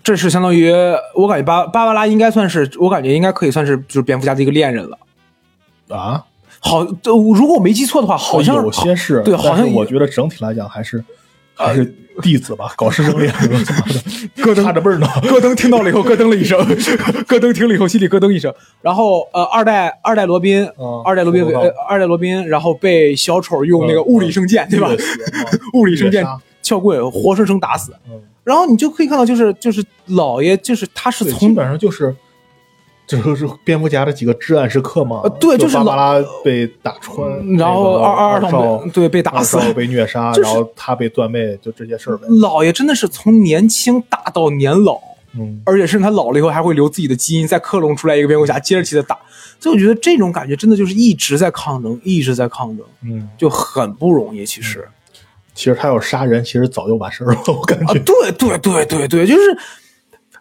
[0.03, 0.71] 这是相当于
[1.15, 4.97] 我感觉芭芭芭拉应该算是我感觉应该可以算是就是蝙蝠侠的一个恋人了。
[5.89, 6.25] 啊，
[6.59, 11.03] 好，呃如果我没记错的话，好像有些是，对好像我觉得整体来讲还是
[11.55, 11.85] 还是
[12.21, 13.31] 弟子吧，搞师生恋，
[14.37, 15.07] 咯噔差着辈儿呢。
[15.23, 16.57] 咯噔听到了以后，咯噔了一声，
[17.27, 18.53] 咯噔听了以后，心里咯噔一声。
[18.81, 21.43] 然后呃，二代二代罗宾，嗯二代罗宾，
[21.87, 24.89] 二代罗宾，然后被小丑用那个嗯物理圣剑，对吧？
[25.73, 26.25] 物理圣剑
[26.61, 27.93] 撬棍，活生生打死。
[28.09, 32.13] 嗯然后你就可以看到，就是就是老爷，就是他是从，基本上就是，
[33.05, 35.21] 这就是蝙蝠侠的几个至暗时刻嘛。
[35.23, 42.27] 呃对就是芭芭拉被打穿，然后那个二二少少对被打死被虐杀，就是然后他被断背，就这些事儿呗。
[42.41, 44.99] 老爷真的是从年轻打到年老，
[45.37, 49.17] 嗯，而且甚至他老了以后还会留自己的基因，再克隆出来一个蝙蝠侠，接着接着打。
[49.59, 54.45] 所以我觉得这种感觉真的就是一直在抗争，一直在抗争，嗯，就很不容易。
[54.45, 54.87] 其实。
[55.55, 57.99] 其实他要杀人，其实早就完事儿了，我感啊，觉。
[57.99, 59.55] 对对对对对，就是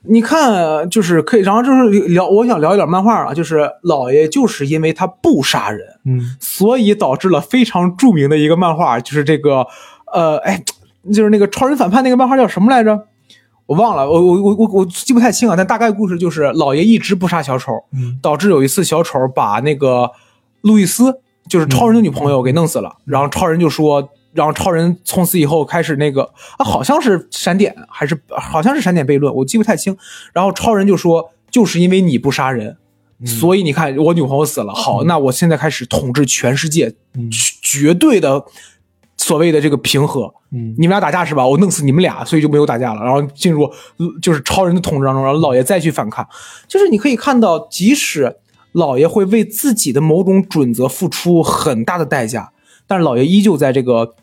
[0.04, 6.36] 你看，就是可以，然后就是聊，我想聊一点漫画啊，就是老爷就是因为他不杀人，嗯。
[6.40, 9.66] 所以导致了非常著名的一个漫画，就是这个
[10.12, 10.62] 呃，哎，
[11.12, 13.06] 就是那个超人反叛那个漫画叫什么来着？
[13.66, 18.18] 我忘了，我我我我我记不太清啊，但大概故事就是老爷一直不杀小丑，嗯。
[18.20, 20.10] 导致有一次小丑把那个
[20.62, 26.22] 路易斯，就是超人的女朋友给弄死了，然后超人就说，然后超人从此以后开始那个
[26.58, 29.96] 啊，好像是闪点还是好像是闪点悖论，我记不太清。
[30.32, 32.76] 然后超人就说，就是因为你不杀人，
[33.26, 37.30] 所以你看我女朋友死了，好，那我现在开始统治全世界，嗯
[37.62, 38.44] 绝对的
[39.16, 40.34] 所谓的这个平和。
[40.54, 41.46] 嗯你们俩打架是吧？
[41.46, 43.02] 我弄死你们俩，所以就没有打架了。
[43.02, 43.64] 然后进入
[43.96, 46.26] 呃就是超人的统治当中，然后老爷再去反抗。
[46.68, 48.36] 就是你可以看到，即使
[48.72, 52.52] 老爷会为自己的某种准则付出很大的代价，
[52.86, 54.14] 但是老爷依旧在这个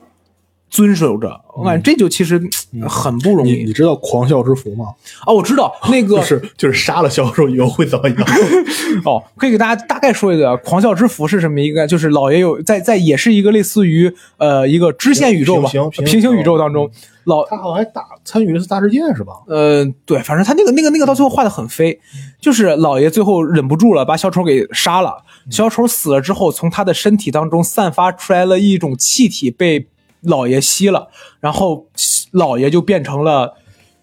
[0.69, 1.29] 遵守着。
[1.55, 2.41] 我感觉这就其实
[2.81, 4.85] 呃很不容易你你知道狂笑之符吗？
[5.25, 5.33] 哦！
[5.33, 8.17] 我知道那个就是就是杀了小丑以后会怎么样？
[9.03, 16.89] 哦，可以给大家大概说一个狂笑之符是什么一个，就是老爷有在在也是一个类似于呃一个支线宇宙吧，平行平平行宇宙当中，
[17.25, 19.33] 老他好像还打参与的是大事件是吧？
[19.47, 21.99] 呃，对，反正他那个那个那个到最后画的很飞，
[22.39, 25.23] 就是老爷最后忍不住了，把小丑给杀了。
[25.49, 29.87] 小丑死了之后，从他的身体当中散发出来了一种气体，被
[30.21, 31.87] 老爷吸了，然后
[32.31, 33.55] 老爷就变成了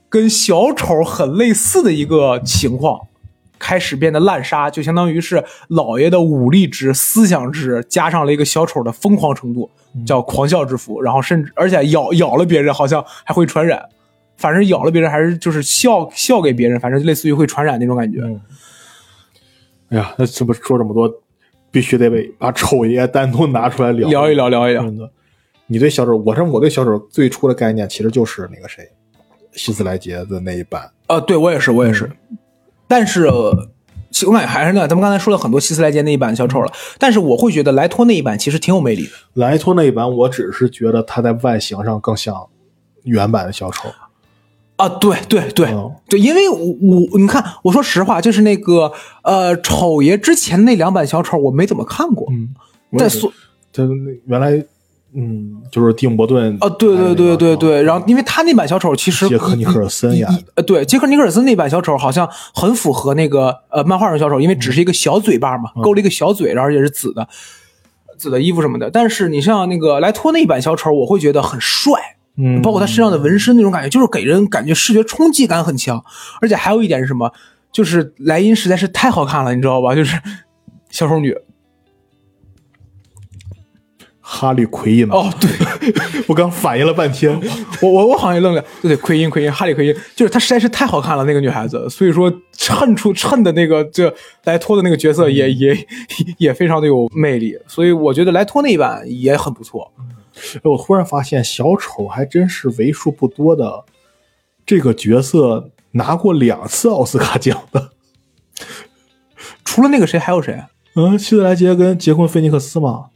[0.09, 3.01] 跟小丑很类似的一个情况。
[3.59, 9.71] 开始变得滥杀，就相当于是老爷的武力值、思想值加上了一个小丑的疯狂程度，
[10.07, 11.01] 叫狂笑之福。
[11.01, 13.83] 然后甚至而且咬咬了别人，好像还会传染。
[14.37, 18.21] 反正咬了别人还是就是笑笑给别人，反正类似于会传染那种感觉。
[18.21, 18.41] 嗯。
[19.89, 21.11] 哎呀，那这么说这么多，
[21.71, 24.85] 必须得被把丑爷单独拿出来聊聊一聊，聊一聊。
[25.67, 28.89] 你对小丑，我说我对小丑最初的概念其实就是那个谁，
[29.53, 30.91] 希斯莱杰的那一版。
[31.09, 32.11] 呃，对我也是，我也是。
[32.89, 39.11] 但是，我感觉还是那，咱们刚才说了很多希斯莱杰那一版小丑了，但是我会觉得莱托那一版其实挺有魅力的。
[39.35, 42.47] 莱托那一版，我只是觉得他在外形上更像
[43.03, 43.89] 原版的小丑。
[44.77, 52.55] 啊，对对对、嗯对，因为我我你看，我说实话，就是那个呃丑爷之前那两版小丑我没怎么看过，嗯，
[52.91, 53.33] 我也是但所
[53.73, 54.63] 他那原来
[55.19, 67.27] 嗯，就是蒂姆·伯顿啊，对对对对对，然后因为他那版小丑其实杰克尼克尔森演的呃，对，杰克尼克尔森那版小丑好像很符合那个呃漫画上小丑，因为只是一个小嘴巴嘛，勾了一个小嘴，然后也是紫的，
[68.19, 68.91] 紫的衣服什么的。
[68.91, 71.93] 但是你像那个莱托那一版小丑，我会觉得很帅，
[72.37, 76.05] 嗯，包括他身上的纹身那种感觉，就是给人感觉视觉冲击感很强。
[76.43, 77.33] 而且还有一点是什么？
[77.73, 79.95] 就是莱茵实在是太好看了，你知道吧？
[79.95, 80.21] 就是
[80.91, 81.35] 小丑女
[84.29, 85.49] 哈利奎因哦，对。
[86.27, 87.41] 我刚反应了半天，
[87.81, 94.13] 我我我好像也愣了，对对，奎因奎因哈利奎因，就是她实在是太好看了那个女孩子，所以说衬出衬的那个这
[94.43, 95.87] 莱托的那个角色也也
[96.39, 99.93] 也非常的有魅力，所以我觉得莱托那一版也很不错。
[99.97, 103.85] 哎我忽然发现小丑还真是为数不多的
[104.67, 107.93] 这个角色拿过两次奥斯卡奖的。
[109.65, 110.65] 除了那个谁还有谁？
[110.97, 113.07] 嗯，希斯莱杰跟杰昆·菲尼克斯嘛。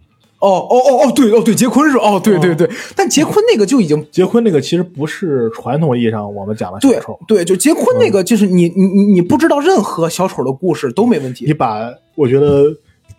[0.41, 11.53] 哦哦哦哦，对哦对，杰昆是哦对对对，但杰昆那个就已经杰昆那个其实不是传统意义上我们讲的小对丑，对，就杰昆那个就是你你你你不知道任何小丑的故事都没问题你。
[11.53, 12.65] 把我觉得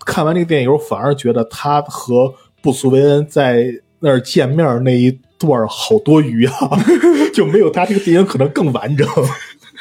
[0.05, 3.65] 看完这个电影以后，反而觉得他和布苏维恩在
[3.99, 6.53] 那儿见面那一段好多余啊，
[7.33, 9.07] 就没有他这个电影可能更完整。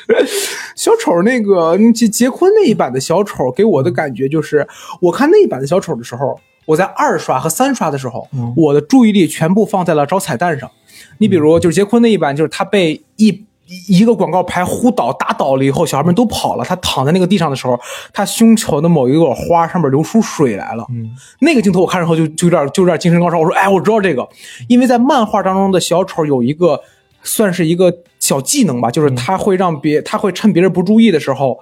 [0.77, 4.67] 小丑那个嗯杰杰昆那一版的小丑给我的感觉就是，
[5.01, 10.71] 我看那一版的小丑的时候，我在二刷和三刷的时候，我的注意力全部放在了找彩蛋上。
[11.19, 13.29] 你比如就是杰昆那一版，就是他被一
[13.67, 17.79] 一一个广告牌呼倒打倒了以后，小孩们都跑了，他躺在那个地上的时候，
[18.13, 20.85] 他胸口的某一朵花上面流出水来了。
[20.91, 23.39] 嗯那个镜头我看之后就就有点就有点精神高潮。
[23.39, 24.29] 我说，哎，我知道这个，
[24.69, 26.81] 因为在漫画当中的小丑有一个
[27.23, 31.59] 算是一个小技能吧，就是他会让别他会趁别人不注意的时候，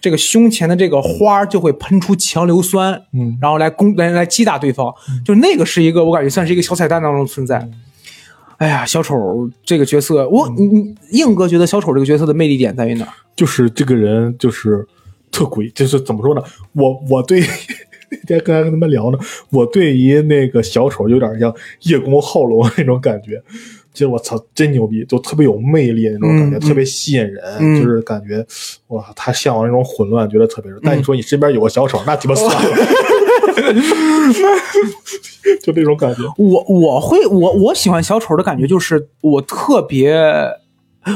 [0.00, 4.92] 这个胸前的这个花儿就会喷出强硫酸，嗯然后来攻来来击打对方。
[5.24, 7.68] 就那个是一个我感觉算是一个小彩蛋当中存在。
[8.56, 13.08] 哎呀，小丑这个角色，我你你硬哥觉得小丑这个角色的魅力点在于哪？
[13.34, 14.86] 就是这个人就是
[15.30, 16.42] 特诡，就是怎么说呢？
[16.72, 17.40] 我我对
[18.10, 19.18] 那 天刚才跟他们聊呢，
[19.50, 23.42] 我对于那个小丑有点像叶公好龙那种感觉。
[23.92, 28.46] 其实我操，真牛逼，就特别有魅力那种感觉，嗯特别吸引人，嗯就是感觉
[28.88, 30.78] 哇，他向往那种混乱，觉得特别是。
[30.82, 32.60] 但你说你身边有个小丑，那鸡巴算了，
[35.60, 36.22] 就那种感觉。
[36.38, 40.14] 我我会我我喜欢小丑的感觉就是我特别，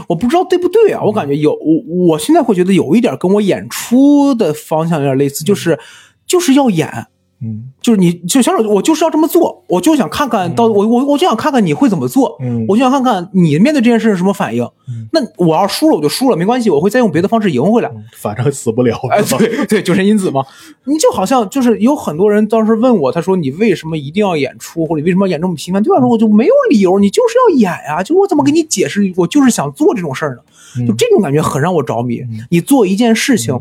[0.09, 1.03] 我不知道对不对啊？
[1.05, 5.79] 我感觉有我我现在会觉得有一点跟我演出的方向有点类似，就是
[6.27, 7.07] 就是要演。
[7.45, 14.65] 嗯就是你，就小丑，我就是要这么做，我就想看看到我我我就想看看你会怎么做，嗯我就想看看你面对这件事是什么反应。
[14.89, 17.89] 嗯那我要输了我就输了，没关系，我会再用别的方式赢回来。
[17.95, 18.99] 嗯反正死不了。
[19.11, 20.43] 哎，对对，九神因子嘛，
[20.85, 25.83] 你就好像就是有很多人当时问我，他说你为什么一定要演出，或者你为什么要演这么频繁？
[25.83, 29.13] 对我来说，我就没有理由，你就是要演呀、就我怎么给你解释？
[29.17, 30.43] 我就是想做这种事儿呢，
[30.79, 32.23] 嗯就这种感觉很让我着迷。
[32.51, 33.59] 你做一件事情，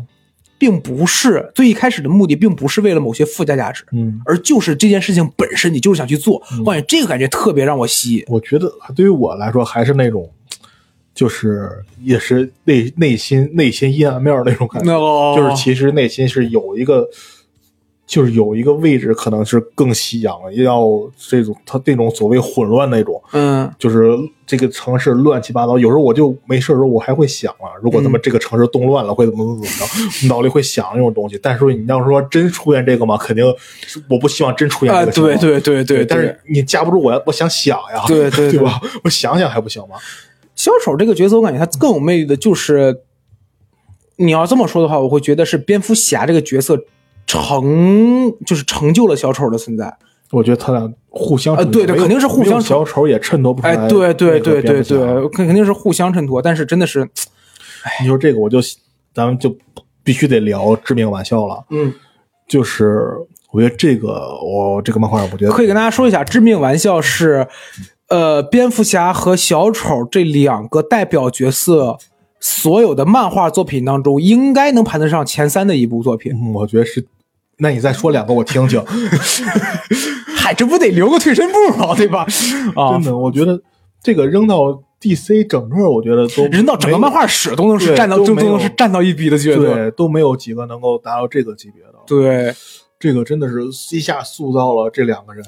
[0.58, 6.42] 并不是最一开始的目的，并不是为了某些附加价值，嗯，而就是这件事情本身，你就是想去做。
[6.64, 8.24] 我感觉这个感觉特别让我吸引。
[8.28, 10.30] 我觉得对于我来说，还是那种，
[11.14, 11.70] 就是
[12.02, 17.08] 也是内内心内心阴暗面那种感觉，哦就是其实内心是有一个，
[18.06, 20.86] 就是有一个位置可能是更吸氧了，要
[21.16, 24.12] 这种他这种所谓混乱那种，嗯就是
[24.46, 25.78] 这个城市乱七八糟。
[25.78, 29.88] 有时候我就没事的时候，我还会想啊，如果他妈这个城市动乱了，会怎么怎么怎么
[30.20, 31.38] 着，脑里会想那种东西。
[31.42, 33.44] 但是说你要说真出现这个嘛，肯定
[34.10, 35.34] 我不希望真出现啊， 这个。
[35.38, 38.78] 对对对对，但是你架不住我要，我想想呀，对对对 对吧？
[39.04, 39.96] 我想想还不行吗？
[40.54, 43.00] 小丑这个角色，我感觉他更有魅力的就是，
[44.16, 46.78] 你要这么说的话，我会觉得是蝙蝠侠这个角色
[47.26, 49.96] 成就是成就了小丑的存在。
[50.30, 53.74] 我觉得他俩互相呃对对肯定是互相小丑也衬托不出来。
[53.74, 57.08] 哎，对对对对对，对，肯肯定是互相衬托，但是真的是，
[58.00, 58.58] 你说这个我就
[59.12, 59.56] 咱们就
[60.02, 61.64] 必须得聊致命玩笑了。
[61.70, 61.92] 嗯，
[62.48, 63.12] 就是
[63.52, 67.46] 我觉得这个我这个漫画，我觉得可以跟大家说一下，致命玩笑是，
[68.08, 71.98] 呃，蝙蝠侠和小丑这两个代表角色。
[72.46, 76.30] 所有的漫画作品当中，应该能排得上前三的一部作品。
[76.34, 77.06] 嗯，我觉得是。
[77.58, 78.82] 那你再说两个我听听。
[80.36, 81.94] 嗨，这不得留个退身步吗？
[81.96, 82.26] 对吧？
[82.76, 83.60] 啊真，的，我觉得
[84.02, 89.74] 这个扔到 DC 整个，我觉得都扔到整个漫画史都能是对占到都能是占到一笔的角色。
[89.74, 91.94] 对都没有几个能够达到这个级别的。
[92.06, 92.54] 对，
[92.98, 95.44] 这个真的是一下塑造了这两个人。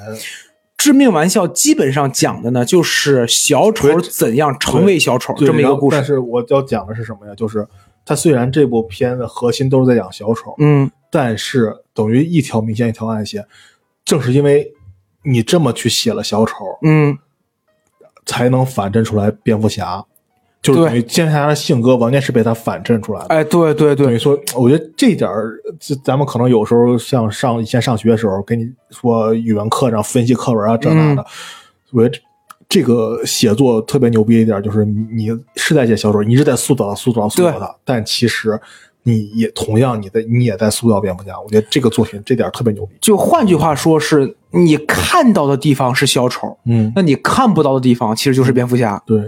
[0.78, 5.96] 致命玩笑基本上讲的呢，就是小丑怎样成为小丑这么一个故事。
[5.96, 7.34] 但是我要讲的是什么呀？
[7.34, 7.66] 就是
[8.04, 13.42] 他虽然这部片的核心都是在讲小丑，嗯，但是等于一条明线一条暗线。
[14.04, 14.70] 正是因为
[15.22, 17.16] 你这么去写了小丑，嗯，
[18.26, 20.04] 才能反衬出来蝙蝠侠，
[20.60, 23.26] 就是等于蝙蝠侠的性格完全是被他反衬出来的。
[23.28, 25.58] 哎，对对对，等于说，我觉得这点儿，
[26.04, 31.26] 咱们可能有时候像上以前上学的时候，给你说语文课上分析课文啊这那的，
[31.92, 32.22] 我觉得
[32.68, 38.60] 这个写作特别牛逼一点，就是你你是在写小丑，你是在塑造塑造塑造他，但其实
[39.06, 41.40] 你也同样你在你也在塑造蝙蝠侠。
[41.40, 42.96] 我觉得这个作品这点特别牛逼。
[43.00, 49.00] 就换句话说，是你看到的地方是小丑，嗯，那你看不到的地方其实就是蝙蝠侠。
[49.06, 49.18] 对，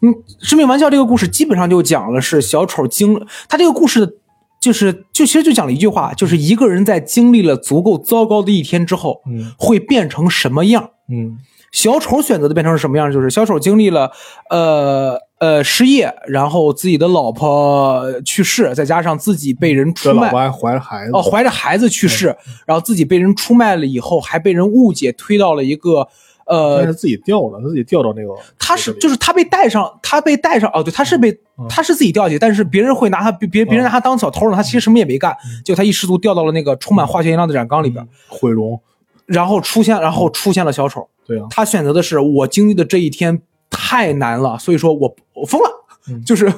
[0.00, 4.12] 嗯，致命玩笑这个故事基本上就讲了是小丑经，他这个故事的，
[4.58, 10.90] 就是就其实就讲了一句话，就是一个人在经历了足够糟糕的一天之后，嗯会变成什么样。
[11.12, 11.36] 嗯
[11.72, 13.12] 小丑选择的变成是什么样？
[13.12, 14.10] 就是小丑经历了，
[14.48, 20.26] 呃呃失业，然后自己的老婆去世，再加上自己被人出卖。
[20.26, 22.34] 老婆，还怀着孩子，哦，怀着孩子去世，
[22.66, 26.08] 然后自己被人出卖了以后，还被人误解推到了一个
[26.48, 31.66] 但呃是，自己掉了，他自己掉到那个，他是就是他被带上，他被带上哦，对，他是被嗯。
[31.68, 38.80] 他是自己掉下去，但是别人会拿他别别别人拿他当小偷呢，他其实什么也没干，就他一失足掉到了那个充满化学颜料的染缸里边，毁容，
[39.26, 43.42] 然后出现然后出现了小丑，对啊，他选择的是我经历的这一天
[43.86, 45.70] 太难了，所以说我我疯了，
[46.10, 46.52] 嗯就是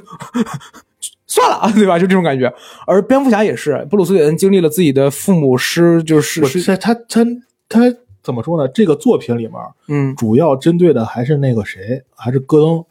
[1.29, 1.99] 算了啊， 对吧？
[1.99, 2.51] 就这种感觉。
[2.87, 7.23] 而蝙蝠侠也是，布鲁斯韦恩经历了自己的父母失，就是不是是他他
[7.69, 7.81] 他
[8.23, 8.67] 怎么说呢？
[8.69, 9.53] 这个作品里面
[9.89, 12.85] 嗯主要针对的还是那个谁，还是戈登。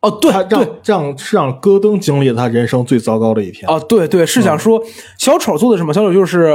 [0.00, 3.68] 哦，对他对让让是让戈登经历了他人生最糟糕的一天。
[3.70, 4.82] 哦，对对，是想说
[5.18, 5.94] 小丑做的什么？
[5.94, 6.52] 小丑就是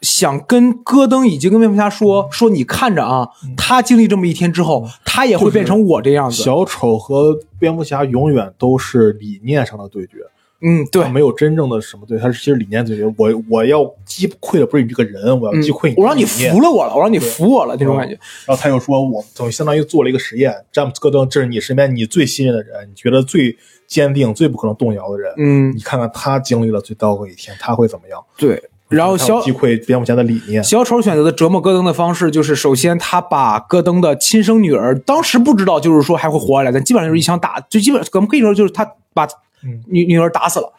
[0.00, 6.42] 想跟戈登以及跟蝙蝠侠说说，你看着啊，他经历这么一天之后，他也会变成我这样子。
[6.42, 10.18] 小丑和蝙蝠侠永远都是理念上的对决，
[10.60, 13.12] 嗯，对他，没有真正的什么对，他是其实理念对决。
[13.16, 16.60] 我我要击溃的不是你这个人，我要嗯击溃你、我让你服。
[16.60, 18.12] 了我了，我让你服我了那种感觉。
[18.46, 23.56] 然后他又说，我等于相当于做了一个实验，詹姆斯戈登，这是你身边你最信任的人，你觉得最
[23.88, 25.34] 坚定、最不可能动摇的人。
[25.38, 28.24] 嗯，你看看他经历了最糟糕的一天，他会怎么样？
[28.36, 28.62] 对。
[28.88, 30.62] 然后小击溃蝙蝠侠的理念。
[30.64, 39.24] 小丑选择的折磨戈登的方式，就是首先他把戈登的亲生女儿，当时不知道，就是说还会活下来，但基本上就是一枪打，就基本我们可以说就是他把
[39.62, 39.82] 嗯。
[39.86, 40.72] 女女儿打死了，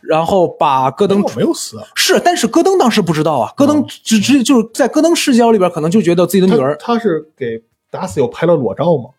[0.00, 9.10] 然后把戈登没有死，是，但是戈登当时不知道啊，戈登嗯只只就是在戈登视角里边，可能就觉得自己的女儿，他他是给打死有拍了裸照嘛，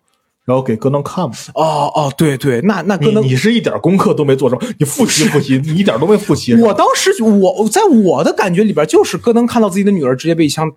[0.45, 1.35] 然后给戈登看嘛。
[1.55, 6.53] 哦哦，对对，那那戈登，你你是一点功课都没做成，你复习复习， 你一点都没复习。
[6.55, 10.71] 我当时就我在我的感觉里边，就是戈登看到自己的女儿直接被一枪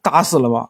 [0.00, 0.68] 打死了嘛，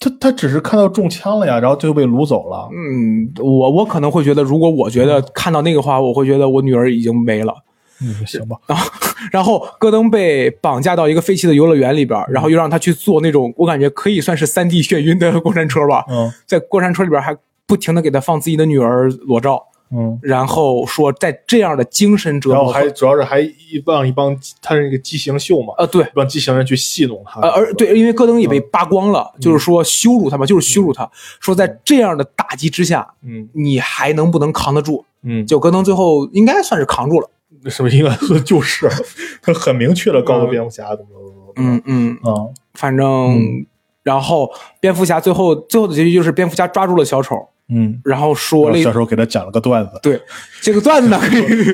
[0.00, 2.68] 他他只是看到中枪了呀，然后就被掳走了。
[2.72, 7.54] 嗯，我我可能会觉得，如果我觉得看到那个话，我会觉得我女儿已经没了。
[8.00, 8.56] 嗯，行吧。
[8.66, 8.90] 然后
[9.32, 17.36] 然后戈登被绑架到一个废弃的游乐园里边，然后又让他去坐那种我感觉可以算是三 D 眩晕的过山车吧，嗯在过山车里边还
[17.66, 27.40] 不停的给他放自己的女儿裸照，嗯，然后说在这样的精神折磨然后，还主要是还一帮一帮，他是那个畸形秀嘛，呃对，一帮畸形人去戏弄他。
[27.40, 35.04] 呃而对，因为戈登也被扒光了，嗯就是说羞辱他嘛，就是羞辱他，说在这样的打击之下，嗯你还能不能扛得住？
[35.24, 37.28] 嗯，就戈登最后应该算是扛住了，
[37.66, 38.88] 什么应该说就是，
[39.42, 42.48] 他很明确的告诉蝙蝠侠怎么怎么怎么嗯嗯，啊。
[42.74, 43.66] 反正。
[44.04, 44.50] 然后
[44.80, 50.18] 蝙蝠侠最后最后的结局就是蝙蝠侠抓住了小丑，嗯然后嗯，说了小时候给他讲了个段子，对
[50.62, 51.20] 这个段子呢，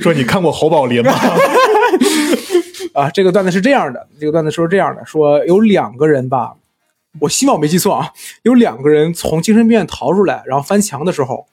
[0.02, 1.12] 说你看过侯宝林吗？
[2.92, 6.54] 啊，这个段子是这样的，这个段子说是这样的，说有两个人吧，
[7.20, 8.10] 我希望我没记错啊，
[8.42, 11.46] 有两个人从精神病院逃出来，然后翻墙的时候，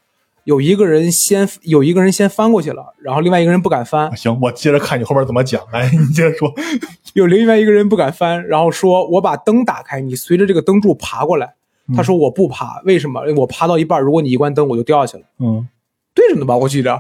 [0.44, 5.62] 有一个人先有一个人先翻过去了，然后另外一个人不敢翻，行，我接着看你后面怎么讲。
[5.72, 6.52] 哎，你接着说。
[7.14, 11.56] 有另外一个人不敢翻，然后说我把灯打开，你随着这个灯柱爬过来。
[11.94, 13.22] 他说我不爬，为什么？
[13.36, 15.26] 我爬到一半，如果你一关灯，我就掉下去了。
[15.40, 15.68] 嗯，
[16.14, 16.98] 对着呢吧，我记着，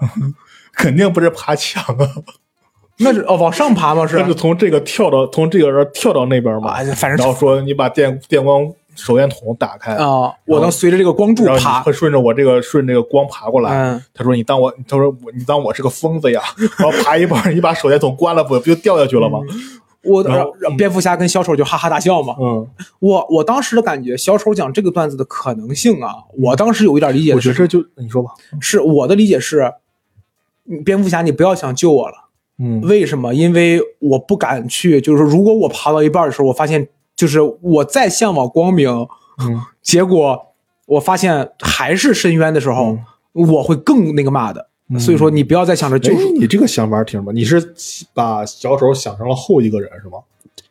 [0.73, 2.07] 肯定不是爬墙啊，
[2.99, 4.05] 那是哦，往上爬吗？
[4.05, 6.71] 是那是从这个跳到从这个人跳到那边嘛。
[6.71, 11.91] 啊，反正然后说你把电电光手电筒打开，啊，我能随着这个光柱爬会。
[11.93, 13.71] 顺着我这个顺这个光爬过来。
[13.71, 16.41] 嗯他说你当我，他说我你当我是个疯子呀？
[16.77, 19.39] 然后爬一半，你把手电筒关了，不不就掉下去了吗？
[20.03, 20.23] 我
[20.77, 22.35] 蝙蝠侠跟小丑就哈哈大笑嘛。
[22.39, 22.67] 嗯，
[22.99, 28.31] 我我当时的感觉，小丑讲这个段子的可能性啊，我当时有一点理解是，我觉得这就你说吧。
[28.59, 29.71] 是我的理解是，
[30.69, 32.15] 嗯蝙蝠侠你不要想救我了，
[32.57, 33.33] 嗯为什么？
[33.35, 36.87] 因为我不敢去，就是说如果我爬到一半的时候，我发现
[37.21, 40.47] 就是我再向往光明，嗯 结果
[40.87, 42.97] 我发现还是深渊的时候，
[43.33, 44.67] 我会更那个嘛的。
[44.99, 47.31] 所以说你不要再想着救赎，你这个想法挺什么？
[47.31, 47.73] 你是
[48.15, 50.17] 把小丑想成了后一个人是吗？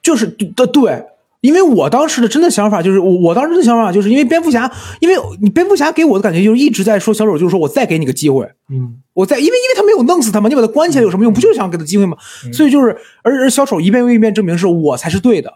[0.02, 1.04] 就是对对，
[1.40, 11.32] 因为我当时的真的想法就是，我我当时的想法就是因为蝙蝠侠，因为你蝙蝠侠给我的感觉就是一直在说小丑，就是说我再给你个机会，嗯我再因为因为他没有弄死他嘛，你把他关起来有什么用？
[11.32, 12.16] 不就是想给他机会吗？
[12.52, 15.54] 所以就是而而小丑一遍又一遍证明是我才是对的。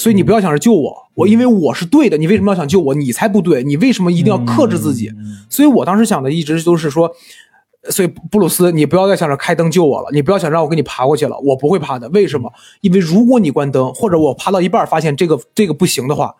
[0.00, 2.94] 所以你不要想着救我，我因为我是对的，你为什么要想救我？
[2.94, 5.12] 你才不对，你为什么一定要克制自己？
[5.50, 7.14] 所以我当时想的一直都是说，
[7.90, 12.08] 所以布鲁斯，你不要再想着开灯救我了，你不要想让我给你爬过去了，我不会爬的。
[12.08, 12.50] 为什么？
[12.80, 16.34] 因为如果你关灯，或者我爬到一半发现这个这个不行的话，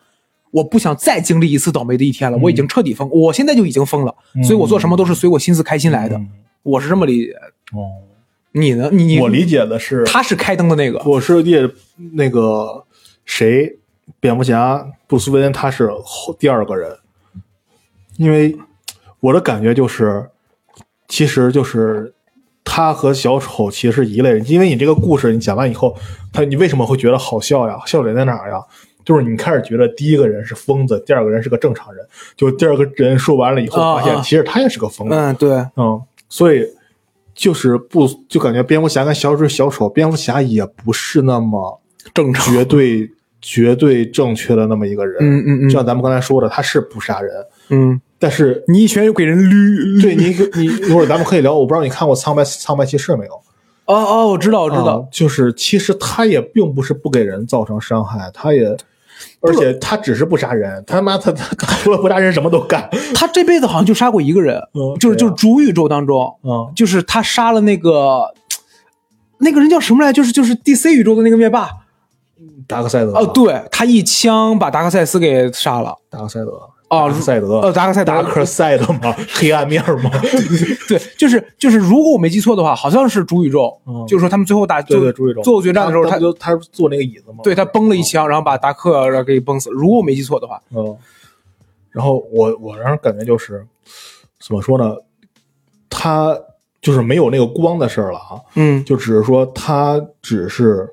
[0.52, 2.38] 我不想再经历一次倒霉的一天了。
[2.38, 6.16] 我已经彻底疯，我现在就已经疯了，所以我做什么都是随我心思开心来的。
[6.16, 6.28] 嗯
[6.62, 7.32] 我是这么理解。
[7.72, 7.88] 哦，
[8.52, 8.90] 你呢？
[8.92, 11.66] 你你我理解的是，他是开灯的那个，我是理解
[12.12, 12.84] 那个
[13.31, 13.78] 谁，
[14.18, 14.76] 蝙蝠侠
[15.07, 16.99] 布鲁斯韦恩他是后第二个人，
[18.16, 18.59] 因为
[19.20, 20.28] 我的感觉就是，
[21.07, 22.12] 其实就是
[22.64, 25.97] 他和小丑其实是一类人，因为你这个故事你讲完以后，
[26.33, 27.78] 他你为什么会觉得好笑呀？
[27.87, 28.61] 笑点在哪儿呀？
[29.05, 32.05] 就是你开始觉得第一个人是疯子，第二个人是个正常人，
[32.37, 35.14] 就第二个人说完了以后，啊发现啊其实他也是个疯子。
[35.14, 36.66] 嗯，对，嗯，所以
[37.33, 41.81] 就是不就感觉蝙蝠侠跟小丑小丑，蝙蝠侠也不是那么
[42.12, 42.53] 正常。
[42.53, 43.09] 绝对
[43.41, 45.16] 绝对正确的那么一个人。
[45.20, 47.32] 嗯嗯嗯就像咱们刚才说的，他是不杀人，
[47.70, 50.03] 嗯，但是你一拳又给人捋。
[50.03, 53.32] 对你你一会儿 咱们可以聊，我不知道你看过苍白苍白骑士没有？
[53.86, 54.99] 哦哦，我知道，我知道。
[54.99, 58.76] 啊就是其实他也并不是不给人造成伤害，他也
[59.41, 62.88] 而且他只是不杀人，他妈他他他除了不杀人什么都干。
[63.14, 68.22] 他这辈子好像就杀过一个人，嗯就是啊就是主宇宙当中，嗯，就是他杀了那个
[69.38, 70.12] 那个人叫什么来？
[70.12, 71.68] 就是就是 DC 宇宙的那个灭霸。
[72.66, 75.97] 达克赛德哦，，对他一枪把达克赛斯给杀了。
[76.09, 79.14] 达克赛德，哦赛德，呃达克赛德达克赛德吗？
[79.32, 80.11] 黑暗面吗？
[80.88, 87.38] 对，就是就是，如果我没记错的话，好像是主宇宙，嗯就是说他们最后打对就对主宇宙最后决战的时候，他他就他坐那个椅子嘛？
[87.43, 89.70] 对他崩了一枪，然后把达克给崩死。
[89.70, 90.97] 如果我没记错的话，嗯，
[91.91, 93.64] 然后我我让人感觉就是
[94.41, 94.97] 怎么说呢？
[95.88, 96.36] 他
[96.80, 100.88] 就是没有那个光的事儿了啊，嗯就只是说他只是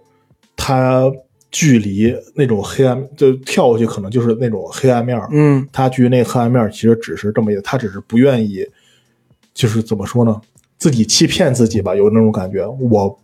[0.56, 1.04] 他
[1.52, 5.28] 距离那种黑暗，就跳过去可能就是那种黑暗面儿。
[5.32, 8.66] 嗯他距离那个黑暗面儿其实只是这么一个，他只是不愿意，
[9.54, 10.40] 就是怎么说呢？
[10.78, 12.68] 自己欺骗自己吧，有那种感觉。
[12.68, 13.20] 我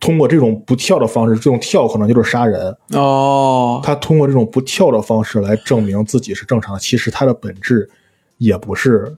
[0.00, 2.74] 通过这种不跳的方式，这种跳可能就是杀人。
[2.94, 7.88] 哦，他通过这种不跳的方式来证明自己是正常的，其实他的本质
[8.38, 9.14] 也不是。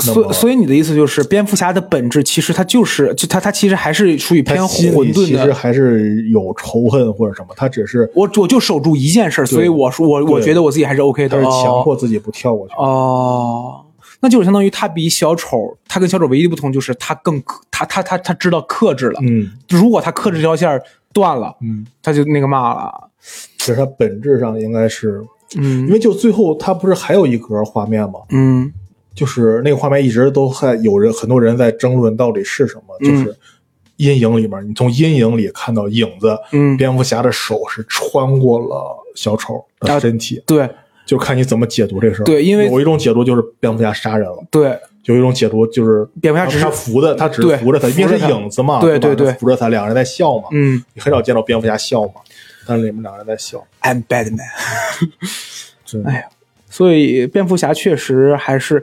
[0.00, 5.52] 所所以你的意思就是，蝙蝠侠的本质其实他就是就他他其实还是属于偏混沌的其实。
[5.52, 11.40] 还是有仇恨或者什么，他只是我我就守住一件事儿，所以我说我我觉得我自己还是 OK 的。
[11.42, 12.74] 强哦迫自己不跳过去。
[12.76, 13.84] 哦，
[14.20, 19.20] 那就是相当于他比小丑，他跟小丑唯一的不同就是他更克他他他他知道克制了。
[19.22, 20.80] 嗯如果他克制这条线
[21.12, 23.10] 断了，嗯，他就那个嘛了。
[23.58, 25.22] 其实他本质上应该是，
[25.56, 28.20] 嗯因为就最后他不是还有一格画面吗？
[28.30, 28.72] 嗯
[29.14, 33.24] 就是那个画面一直都还有人很多人在争论到底是什么，嗯。
[33.24, 33.36] 就是
[33.96, 40.68] 阴影里面，你从阴影里看到影子，嗯，蝙蝠侠的手是穿过了小丑的身体，对。
[41.06, 42.24] 就看你怎么解读这事儿。
[42.24, 50.80] 对因为有一种解读就是蝙蝠侠杀人了，对，有一种解读就是蝙蝠侠只是他扶的，他只是扶着他，因为是影子嘛，对对对扶着他，两个人在笑嘛，嗯。
[50.94, 52.20] 你很少见到蝙蝠侠笑嘛，
[52.64, 54.38] 但是你们两个人在笑，，I'm Batman。
[55.84, 56.22] 真的哎呀，
[56.70, 58.82] 所以蝙蝠侠确实还是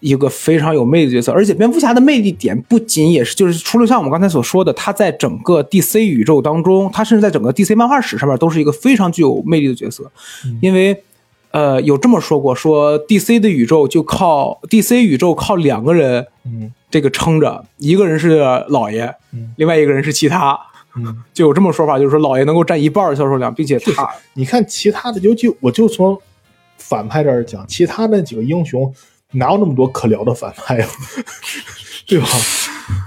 [0.00, 10.10] 一个非常有魅力的角色，而且蝙蝠侠的魅力点不仅也是，就是除了像我们刚才所说的，他在整个 DC 宇宙当中，他甚至在整个 DC 漫画史上面都是一个非常具有魅力的角色，
[10.62, 11.02] 因为。
[11.50, 16.72] 呃，有这么说过，说 DC 的宇宙就靠 DC 宇宙靠两个人嗯。
[16.90, 19.54] 这个撑着，一个人是老爷，嗯。
[19.56, 20.58] 另外一个人是其他，
[20.96, 21.22] 嗯。
[21.32, 26.20] 就有这么说法，就是说老爷能够占一半的销售量，并且他你看其他的，尤其我就从
[26.88, 28.92] 反派这儿讲，其他那几个英雄
[29.32, 30.86] 哪有那么多可聊的反派呀？
[32.06, 32.26] 对吧？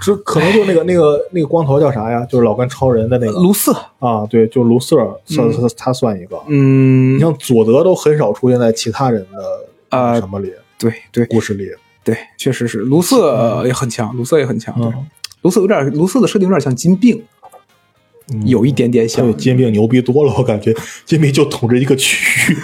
[0.02, 2.26] 这可能就那个那个那个光头叫啥呀？
[2.26, 6.36] 就是老跟超人的那个卢瑟，啊，对，就卢瑟尔算他他算一个。
[6.48, 11.68] 嗯你，像佐德都很少出现在其他人的啊什么里对对故事里。
[12.02, 14.74] 对，确实是卢瑟呃也很强，卢瑟也很强。
[14.74, 15.06] 对嗯，
[15.42, 17.22] 卢瑟有点，卢瑟的设定有点像金并，
[18.32, 19.34] 嗯有一点点像比。
[19.34, 20.74] 金并牛逼多了，我感觉
[21.04, 22.56] 金并就统治一个区域，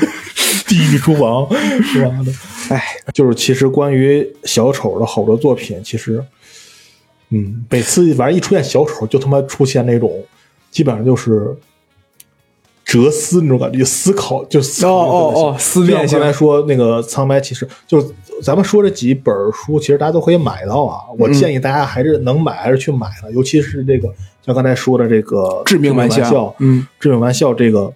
[0.68, 1.46] 地狱厨房，
[1.82, 2.12] 是吧？
[2.70, 6.24] 哎，就是其实关于小丑的好多作品，其实，
[7.30, 10.24] 嗯，每次反正一出现小丑，就他妈出现那种
[10.70, 11.54] 基本上就是
[12.84, 16.32] 哲思那种感觉，思考就思哦考哦哦，思辨性就像我刚。
[16.32, 18.00] 才说那个苍白骑士，就
[18.42, 21.00] 咱们说这几本书，其实大家都可以买到啊。
[21.18, 24.08] 我嗯建议大家还是能买还是去买的，尤其是这个
[24.44, 27.92] 像刚才说的这个致命玩笑，笑，嗯，致命玩笑这个，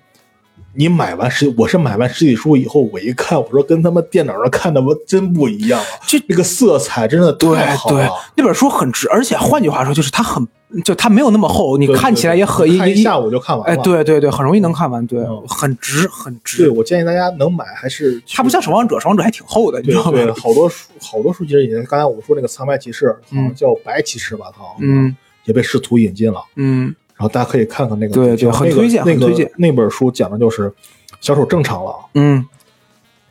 [0.75, 5.87] 你买完实，我是买完实体书以后，我一看，我说跟他们电脑上看的我真不一样啊！
[6.07, 10.47] 这这个色彩真的对对太好了，，那本书很值，而且换句话说，就是它很，
[10.85, 13.73] 就它没有那么厚，你看起来也很一一下午就看完了。
[13.73, 20.35] 哎，对对对，很容易能看完，对嗯，很值很值对，我建议大家能买还是它不像守望者，守望者还挺厚的，你知道对对，吗？
[20.41, 26.41] 好多书好多书其实也刚才我说那个苍白骑士，好像嗯叫白骑士吧，它好像嗯也被试图引进了。
[26.57, 29.51] 嗯然后大家可以看看那个对对很推荐那个很推荐。
[29.57, 30.73] 那本书讲的就是
[31.21, 32.47] 小丑正常了，嗯，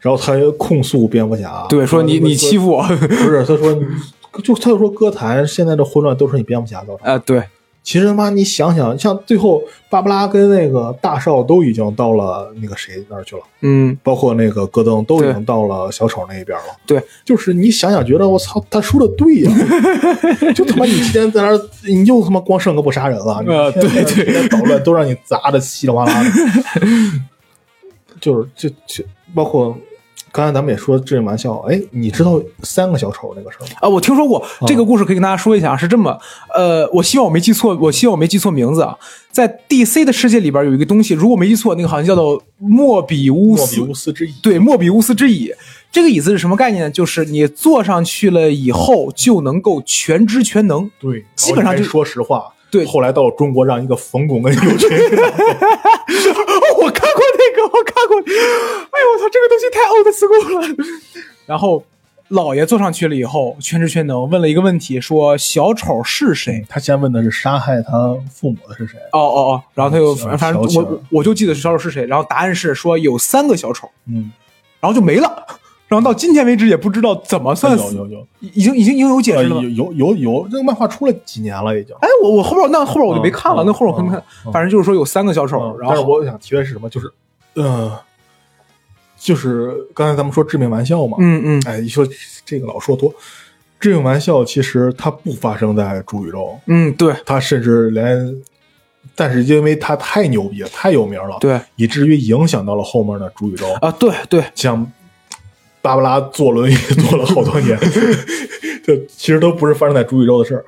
[0.01, 3.73] 然后他控诉蝙蝠侠，对，说你你欺负负我，不是，他说
[4.43, 7.03] 就他就说歌坛现在的混乱都是你蝙蝠侠造成的。
[7.03, 7.41] 呃，对，
[7.87, 16.65] 其实他妈你想想，像最后芭芭拉跟那个大少都已经到了那个谁那儿去了，嗯，包括那个戈登都已经到了小丑那一边了。
[16.85, 19.51] 对，就是你想想，觉得我操，他说的对呀、
[20.53, 21.57] 就他妈你今天在那儿，
[21.87, 26.29] 你又他妈光剩个不杀人了， 你对对捣乱都让你砸的稀里哗啦的。
[28.19, 29.73] 就是就就包括
[30.37, 33.71] 刚才咱们也说致命玩笑，哎，你知道三个小丑那个事儿吗？
[33.81, 36.15] 啊，我听说过这个故事，可以跟大家说一下啊，是这么，
[36.53, 38.95] 呃，我希望我没记错，我希望我没记错名字啊，
[39.31, 44.33] 在 DC 的世界里边有一个东西，如果没记错，那个好像叫做莫比乌斯，莫比乌斯之椅。
[44.43, 45.51] 对，莫比乌斯之椅。
[45.91, 46.91] 这个椅子是什么概念呢？
[46.91, 50.87] 就是你坐上去了以后就能够全知全能。
[50.99, 54.89] 对，基本上就说实话，对后来到中国让一个冯巩跟尤群，
[56.79, 57.26] 我看过那
[57.57, 60.85] 个我看过，哎呦我操，这个东西太 old school 了。
[61.45, 61.83] 然后
[62.29, 66.65] 老爷坐上去了以后，全知全能问了一个问题，说小丑是谁？
[66.69, 68.97] 他先问的是杀害他父母的是谁？
[69.13, 74.31] 哦哦哦，然后他又反正我我就记得是小丑是谁，然后答案是说有三个小丑，嗯，
[74.79, 75.45] 然后就没了。
[75.87, 79.69] 然后到今天为止也不知道怎么算 死，有有有，已经已经已经有解呃释了吗有？
[79.69, 81.95] 有有有，这个漫画出了几年了已经。
[82.01, 86.89] 哎，我我后边那后边我就没看了，嗯那后边我可能看，嗯反正就是说有三个小丑，嗯然后但是我想提的是什么？
[86.89, 87.09] 就是，
[87.57, 87.99] 呃，
[89.17, 92.07] 就是刚才咱们说致命玩笑嘛，嗯嗯哎，一说
[92.45, 93.13] 这个老说多，
[93.79, 98.41] 致命玩笑其实它不发生在主宇宙，嗯，对它甚至连，
[99.15, 104.83] 但是因为它太牛逼了，太有名了，，对以至于影响到了后面的主宇宙，啊，对对，像
[105.81, 106.75] 芭芭拉坐轮椅
[107.09, 107.77] 坐了好多年，
[108.85, 110.65] 这其实都不是发生在主宇宙的事儿，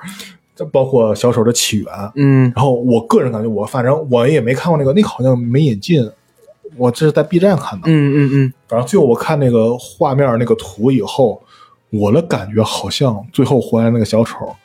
[0.56, 1.86] 这包括小丑的起源，
[2.16, 6.10] 嗯然后我个人感觉，我反正我也没看过那个，那个好像没引进，
[6.80, 7.84] 我这是在 B 站看的。
[7.88, 11.42] 嗯嗯嗯，反正最后我看那个画面那个图以后，
[11.90, 14.56] 我的感觉好像最后回来那个小丑，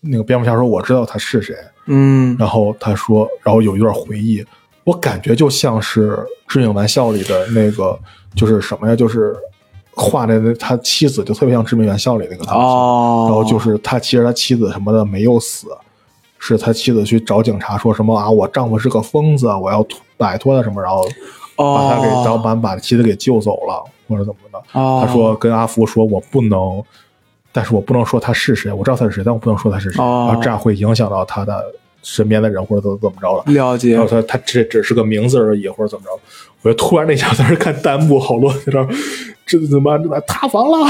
[0.00, 1.54] 那个蝙蝠侠说我知道他是谁，
[1.86, 4.44] 嗯然后他说，然后有一段回忆，
[4.84, 6.10] 我感觉就像是
[6.46, 7.98] 《致命玩笑》里的那个，
[8.34, 9.34] 就是什么呀，就是
[9.92, 12.54] 画的那他妻子就特别像《致命玩笑》里那个他。
[12.54, 15.68] 哦，然后就是他其实他妻子什么的没有死，
[16.44, 19.86] 是他妻子去找警察说什么啊，我丈夫是个疯子，我要
[20.16, 21.04] 摆脱他什么，然后
[21.54, 24.58] 把他给，哦然后把把妻子给救走了，或者怎么的。
[24.72, 26.82] 哦他说跟阿福说，我不能，
[27.52, 31.64] 但是我不能说他是谁，我知道他是谁，但我不能说他是谁，哦然后这样会影响到他的
[32.02, 33.44] 身边的人或者怎么怎么着了。
[33.46, 36.10] 了解然后他他这只是个名字而已，或者怎么着。
[36.62, 38.88] 我就突然那下在那看弹幕，好多在这儿，
[39.44, 40.88] 这怎么这怎么塌房了？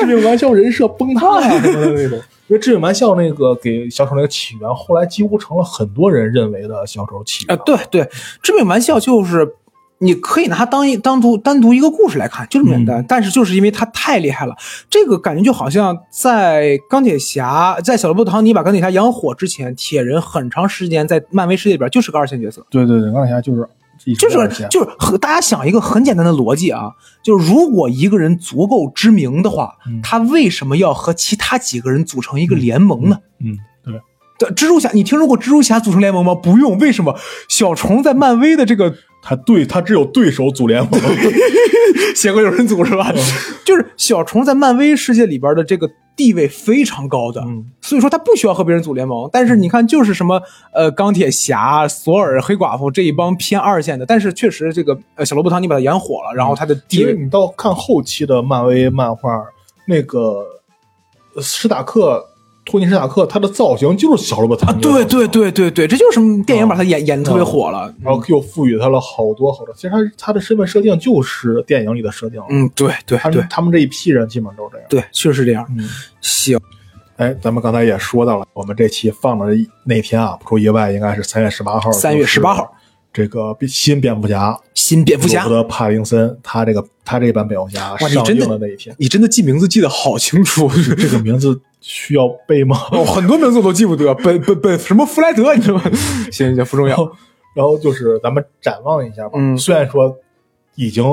[0.00, 2.18] 致命玩笑人设崩塌呀什么的那种。
[2.48, 7.76] 因为致命玩笑那个给小丑那个起源，后来几乎成了很多人认为的小丑起源啊，源。
[7.90, 8.10] 对对，
[8.42, 9.54] 致命玩笑就是。
[10.00, 13.04] 你可以拿它当一当独单独一个故事来看，就这么简单。
[13.08, 14.54] 但是就是因为它太厉害了，
[14.88, 22.64] 这个感觉就好像在钢铁侠在小罗伯特·唐尼把钢铁侠养火之前，铁人很长时间在漫威世界里边就是个二线角色。
[22.70, 23.68] 对对对，钢铁侠就是
[24.18, 26.92] 就是就是和大家想一个很简单的逻辑啊，
[27.22, 33.18] 就是如果一个人足够知名的话，嗯他为什么要和其他几个人组成一个联盟呢？
[33.40, 34.00] 嗯对。
[34.38, 36.32] 对，蜘蛛侠，你听说过蜘蛛侠组成联盟吗？
[36.32, 37.18] 不用，为什么？
[37.48, 41.00] 小虫在漫威的这个他对他只有对手组联盟，
[42.14, 43.12] 邪恶有人组是吧？
[43.66, 47.64] 就是小虫在漫威世界里边的这个地位非常高的，嗯。
[47.80, 49.30] 所以说他不需要和别人组联盟。
[49.32, 50.42] 但是你看，就是什么
[50.74, 59.42] 呃钢铁侠、索尔、黑寡妇这一帮偏二线的，但是确实这个呃小罗伯特唐尼把他演火了，然后他的地位你到看后期的漫威漫画，
[59.86, 60.44] 那个
[61.34, 62.22] 呃史塔克、
[62.68, 67.92] 托尼·史塔克，他的造型就是小罗伯特啊对对对对对，这就是什么电影把他演、演的特别火了。
[68.02, 69.74] 然后又赋予他了好多好多。
[69.74, 74.86] 其实他他的身份设定就是电影里的设定，嗯，对对对他们他们这一批人基本上都是这样。
[74.90, 75.66] 对，确实这样。
[75.76, 75.88] 嗯，
[76.20, 76.60] 行，
[77.16, 79.46] 哎，咱们刚才也说到了，我们这期放的
[79.84, 81.90] 那天啊，不出意外，应该是三月十八号。
[81.92, 82.70] 三月十八号，
[83.12, 90.68] 这个新蝙蝠侠，新蝙蝠侠罗伯，特·帕丁森，他这个他这版蝙蝠侠上映的那一天，你真的记名字记得好清楚。
[90.96, 92.76] 这个名字需要背吗？
[92.92, 95.82] 哦，很多名字我都记不得，本本本什么弗莱德，你知道吗？
[96.30, 96.96] 行行，不重要。
[96.96, 97.12] 然后，
[97.54, 99.32] 然后就是咱们展望一下吧。
[99.34, 100.16] 嗯虽然说
[100.76, 101.04] 已经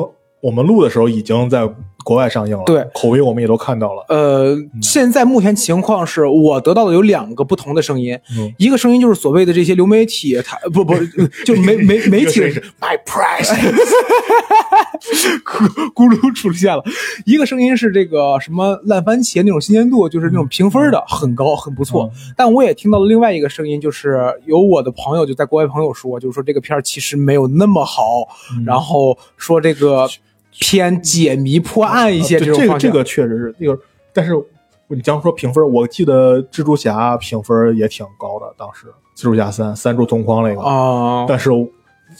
[0.41, 1.67] 我们录的时候已经在
[2.05, 2.85] 国外上映了，对。
[2.93, 4.05] 口碑我们也都看到了。
[4.09, 8.53] 呃，现在目前情况是我得到的有两个不同的声音，嗯。
[8.59, 10.93] 一个声音就是所谓的这些流媒体，它不不
[11.43, 12.41] 就媒媒媒体
[12.79, 13.51] My Price，
[15.43, 16.83] 咕咕噜出现了。
[17.25, 22.11] 一个声音是这个什么烂番茄那种新鲜度，就是那种评分的很高，很不错。
[22.37, 28.27] 但我也听到了另外一个声音，就是有我的朋友就在国外朋友说，就是说这个片儿其实没有那么好，
[28.63, 30.07] 然后说这个
[30.59, 32.57] 偏解谜破案一些这种。
[32.57, 33.79] 这个这个确实是那个，
[34.13, 34.33] 但是
[34.87, 41.49] 你刚说评分，我记得蜘蛛侠评分也挺高的，当时蜘蛛侠三三柱同框那个，啊，但是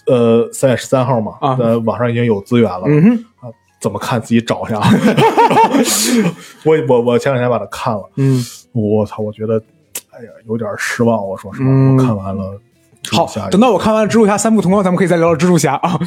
[0.07, 4.81] 呃三月十三号嘛，啊呃网上已经有资源了，嗯，啊怎么看自己找一下。
[6.65, 8.09] 我我我前两天把它看了。
[8.15, 9.61] 嗯，我操，我觉得，
[10.09, 11.23] 哎呀，有点失望。
[11.23, 12.59] 我说实话，嗯我看完了
[13.11, 15.99] 好，，等到我看完蜘蛛侠三部同框，咱们可以再聊聊蜘蛛侠啊。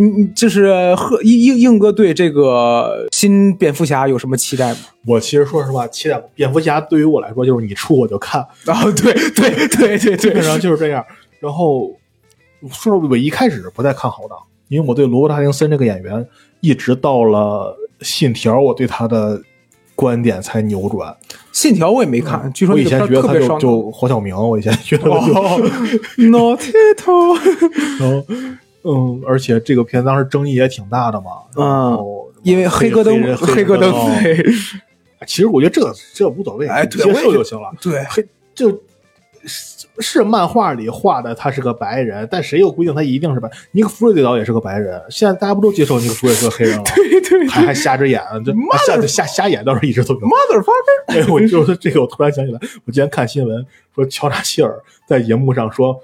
[0.00, 4.78] 你你就是贺硬硬硬哥对这个新蝙蝠侠有什么期待吗？
[5.06, 11.04] 我其实说实话，期待蝙蝠侠对于我来说就是你出我就看， 啊，对对对对对，基本上就是这样。
[11.38, 11.94] 然后
[12.70, 14.34] 说我一开始不太看好的，
[14.68, 16.26] 因为我对罗伯特·帕丁森这个演员，
[16.60, 17.76] 一直到了
[18.06, 19.42] 《信条》，我对他的
[19.94, 21.14] 观点才扭转。
[21.52, 23.58] 信条我也没看，据说我以前觉得他就。
[23.58, 25.60] 就黄晓明，我以前觉得他就，哦
[26.16, 27.34] ，Naughty 头，
[27.98, 28.24] 然后
[28.84, 31.30] 嗯，而且这个片当时争议也挺大的嘛。
[31.56, 31.98] 嗯
[32.42, 34.42] 因为黑戈登黑人黑戈登哦对
[35.26, 37.70] 其实我觉得这这无所谓，接哎对我也觉受就行了。
[37.82, 38.70] 对黑就
[39.44, 43.50] 是是漫画里画的他是个白人，但谁又规定他一定是白？
[43.72, 46.84] 尼克弗瑞最早也是个白人，现在大家不都接受尼克弗瑞德是个黑人了？
[46.96, 50.20] 对对还还瞎着眼，这瞎瞎瞎眼倒是一直都有。
[50.20, 56.00] ，motherfucker，对，我就是这个，我突然想起来，我今天看新闻说乔纳希尔在荧幕上说骂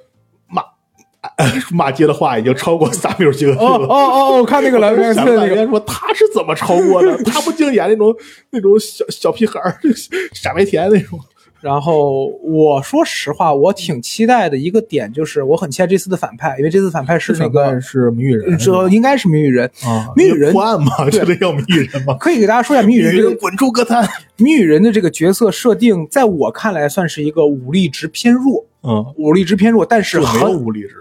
[1.73, 3.87] 骂街的话已经超过萨缪尔杰克逊了。
[3.87, 7.17] 哦哦哦，我看那个了，那想个那个，半天说他是怎么超过的？
[7.25, 8.15] 他不净演那种
[8.51, 9.79] 那种小小屁孩儿、
[10.33, 11.19] 傻白甜那种。
[11.63, 19.67] 然后我说实话，我挺期待的一个点就是，我很期待这次的反派，因为这次反派是那个，是谜语人这应该是谜语人。
[19.83, 22.15] 啊，谜语人破案嘛，这得要谜语人嘛。
[22.21, 24.07] 可以给大家说一下谜语人这个滚出歌坛。
[24.37, 30.95] 谜语人的这个角色设定，在我看来算是一个武力值偏弱，嗯，武力值偏弱，但是很武力值，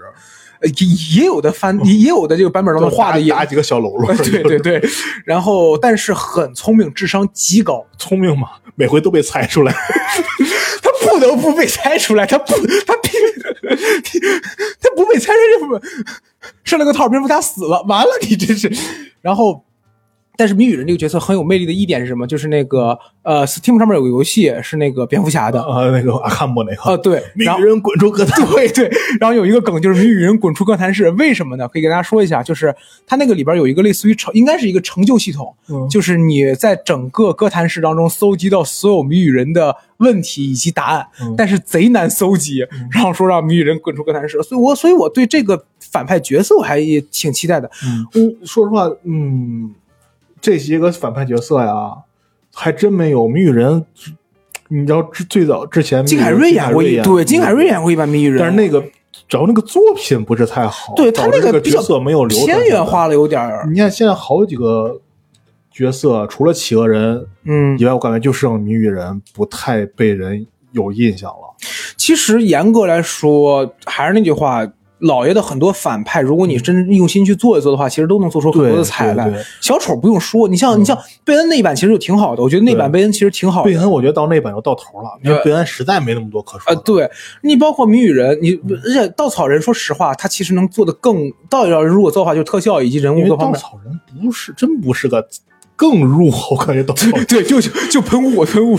[0.60, 4.14] 呃也也有的翻，也有的这个版本当中画的也打打几个小喽啰。
[4.24, 4.82] 对对对，
[5.24, 9.72] 然后但是很聪明，智商极高，聪明嘛，每回都被猜出来。
[10.82, 12.54] 他不得不被猜出来，他不，
[12.86, 13.10] 他必
[14.80, 15.80] 他不被猜出来，
[16.64, 18.70] 上了个套，蝙蝠侠死了，完了，你这是，
[19.20, 19.65] 然后。
[20.36, 22.26] 但是谜语人这个角色很有魅力的一点是什么？
[22.26, 26.82] 就是那个呃，Steam 上面有个游戏是那个蝙蝠侠的，呃，那个阿坎姆那个。
[26.82, 28.44] 啊，对， 谜语人滚出歌坛。
[28.48, 31.66] 对对，然后有一个梗就是谜语人滚出歌坛市，为什么呢？
[31.68, 32.74] 可以给大家说一下，就是
[33.06, 35.88] 它那个里边有一个类似于成，应该是一个成就系统，嗯。
[35.88, 41.34] 就是你在整个歌坛市当中搜集到所有谜语人的问题以及答案，嗯。
[41.36, 47.70] 但是贼难搜集，然后说让谜语人滚出歌坛市，所以我所以我对这个反派角色我还也挺期待的。
[48.14, 49.74] 嗯，说实话，嗯，
[50.40, 51.96] 这些个反派角色呀，
[52.54, 53.84] 还真没有谜语人。
[54.68, 58.80] 你知道之最早之前，金凯瑞演过一，对，金凯瑞演过一版谜语人，但是那个
[59.28, 65.00] 主要那个作品不是太好，对他那个角色没有留偏远化了有点儿，你看现在好几个
[65.70, 71.54] 角色，除了企鹅人嗯以，外，我感觉就剩谜语人不太被人有印象了。
[71.96, 74.66] 其实严格来说，还是那句话，
[75.00, 79.44] 老爷的很多反派，如果你真用心去做一做的话，其实都能做出很多的彩来对对对。
[79.60, 83.76] 小丑不用说，你像、嗯你像贝恩那一版其实就挺好的，我觉得那版贝恩其实挺好的贝。
[83.76, 87.10] 恩，我觉得到那版就到头了，因为贝恩实在没那么多可说呃，对
[87.42, 93.52] 你包括谜语人，你而且稻草人，说实话，他其实能做的更稻草人如果做的话，就是特效以及人物各方面。
[93.52, 95.26] 稻草人不是真不是个
[95.76, 97.26] 更弱，我感觉稻草人。
[97.26, 98.76] 对，就就就喷雾喷雾。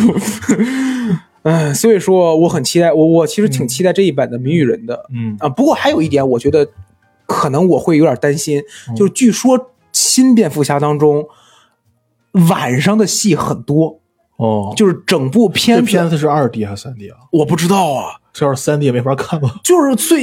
[1.48, 5.06] 嗯，所以说我很期待，我我其实挺期待这一版的谜语人的。
[5.14, 6.68] 嗯啊，不过还有一点，我觉得
[7.26, 11.26] 可能我会有点担心，嗯就是据说新蝙蝠侠当中
[12.50, 14.00] 晚上的戏很多，
[14.38, 17.18] 哦，就是整部这片子片子是二 D 还是三 D 啊？
[17.32, 18.18] 我不知道啊。
[18.34, 19.50] 这要是三 D 也没法看了。
[19.64, 20.22] 就是最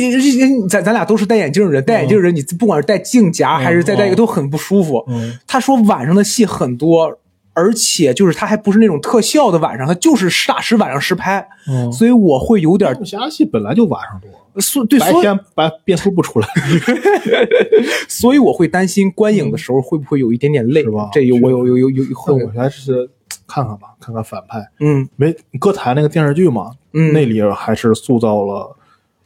[0.69, 5.05] 咱咱俩都是戴眼镜的人，戴眼镜的人，你不管是戴镜夹还是再戴一个嗯都很不舒服。
[5.09, 7.19] 嗯他说晚上的戏很多，
[7.55, 16.49] 而且就是它还不是那种特效的晚上，它就是实打实晚上实拍，嗯，所以我会有点武侠戏本来就晚上多，所对，白天白变出不出来。
[18.09, 21.09] 所以我会担心观影的时候会不会有一点点累，是吧？
[21.13, 23.09] 这有我有有有有有会那我还是
[23.47, 24.59] 看看吧，看看反派。
[24.81, 25.09] 嗯。
[25.17, 27.13] 没歌坛那个电视剧嘛，嗯。
[27.13, 28.77] 那里还是塑造了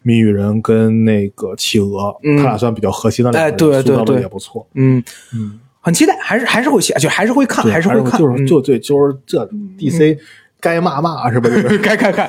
[0.02, 2.36] 谜语人跟那个企鹅，嗯。
[2.36, 4.22] 他俩算比较核心的两个人，哎对对塑造的对。
[4.22, 4.66] 也不错。
[4.74, 5.02] 嗯，
[5.34, 9.44] 嗯，很期待，还是还是会写，就还是会看，还是会看，就是嗯就对，就是这
[9.78, 10.18] DC
[10.60, 11.48] 该骂骂是吧？
[11.48, 12.28] 就是 该看看。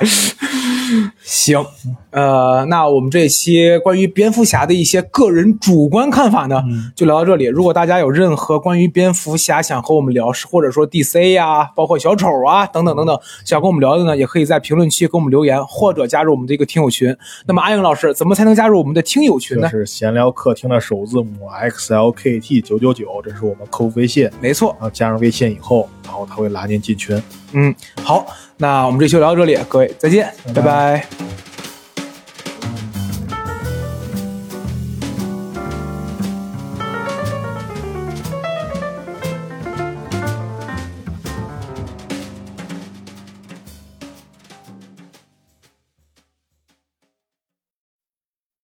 [1.22, 1.64] 行，
[2.12, 7.46] 呃，那我们这期关于蝙蝠侠的一些个人主观看法呢，嗯就聊到这里。
[7.46, 17.16] 如果大家有任何关于蝙蝠侠想和我们聊，或者说 DC 呀、包括小丑啊等等等等，想跟我们聊的呢，也可以在评论区给我们留言，或者加入我们的一个听友群。
[17.46, 19.70] 那么阿英老师，怎么才能加入我们的听友群呢？
[19.70, 24.30] 就是闲聊客厅的首字母 XLKT 九九九，这是我们客服微信。
[24.42, 27.22] 没错，然后加上微信以后，然后他会拉您进群。
[27.54, 27.74] 嗯，
[28.04, 28.26] 好，
[28.62, 30.62] 那我们这期就聊到这里，各位再见，拜拜。
[30.62, 31.49] 拜拜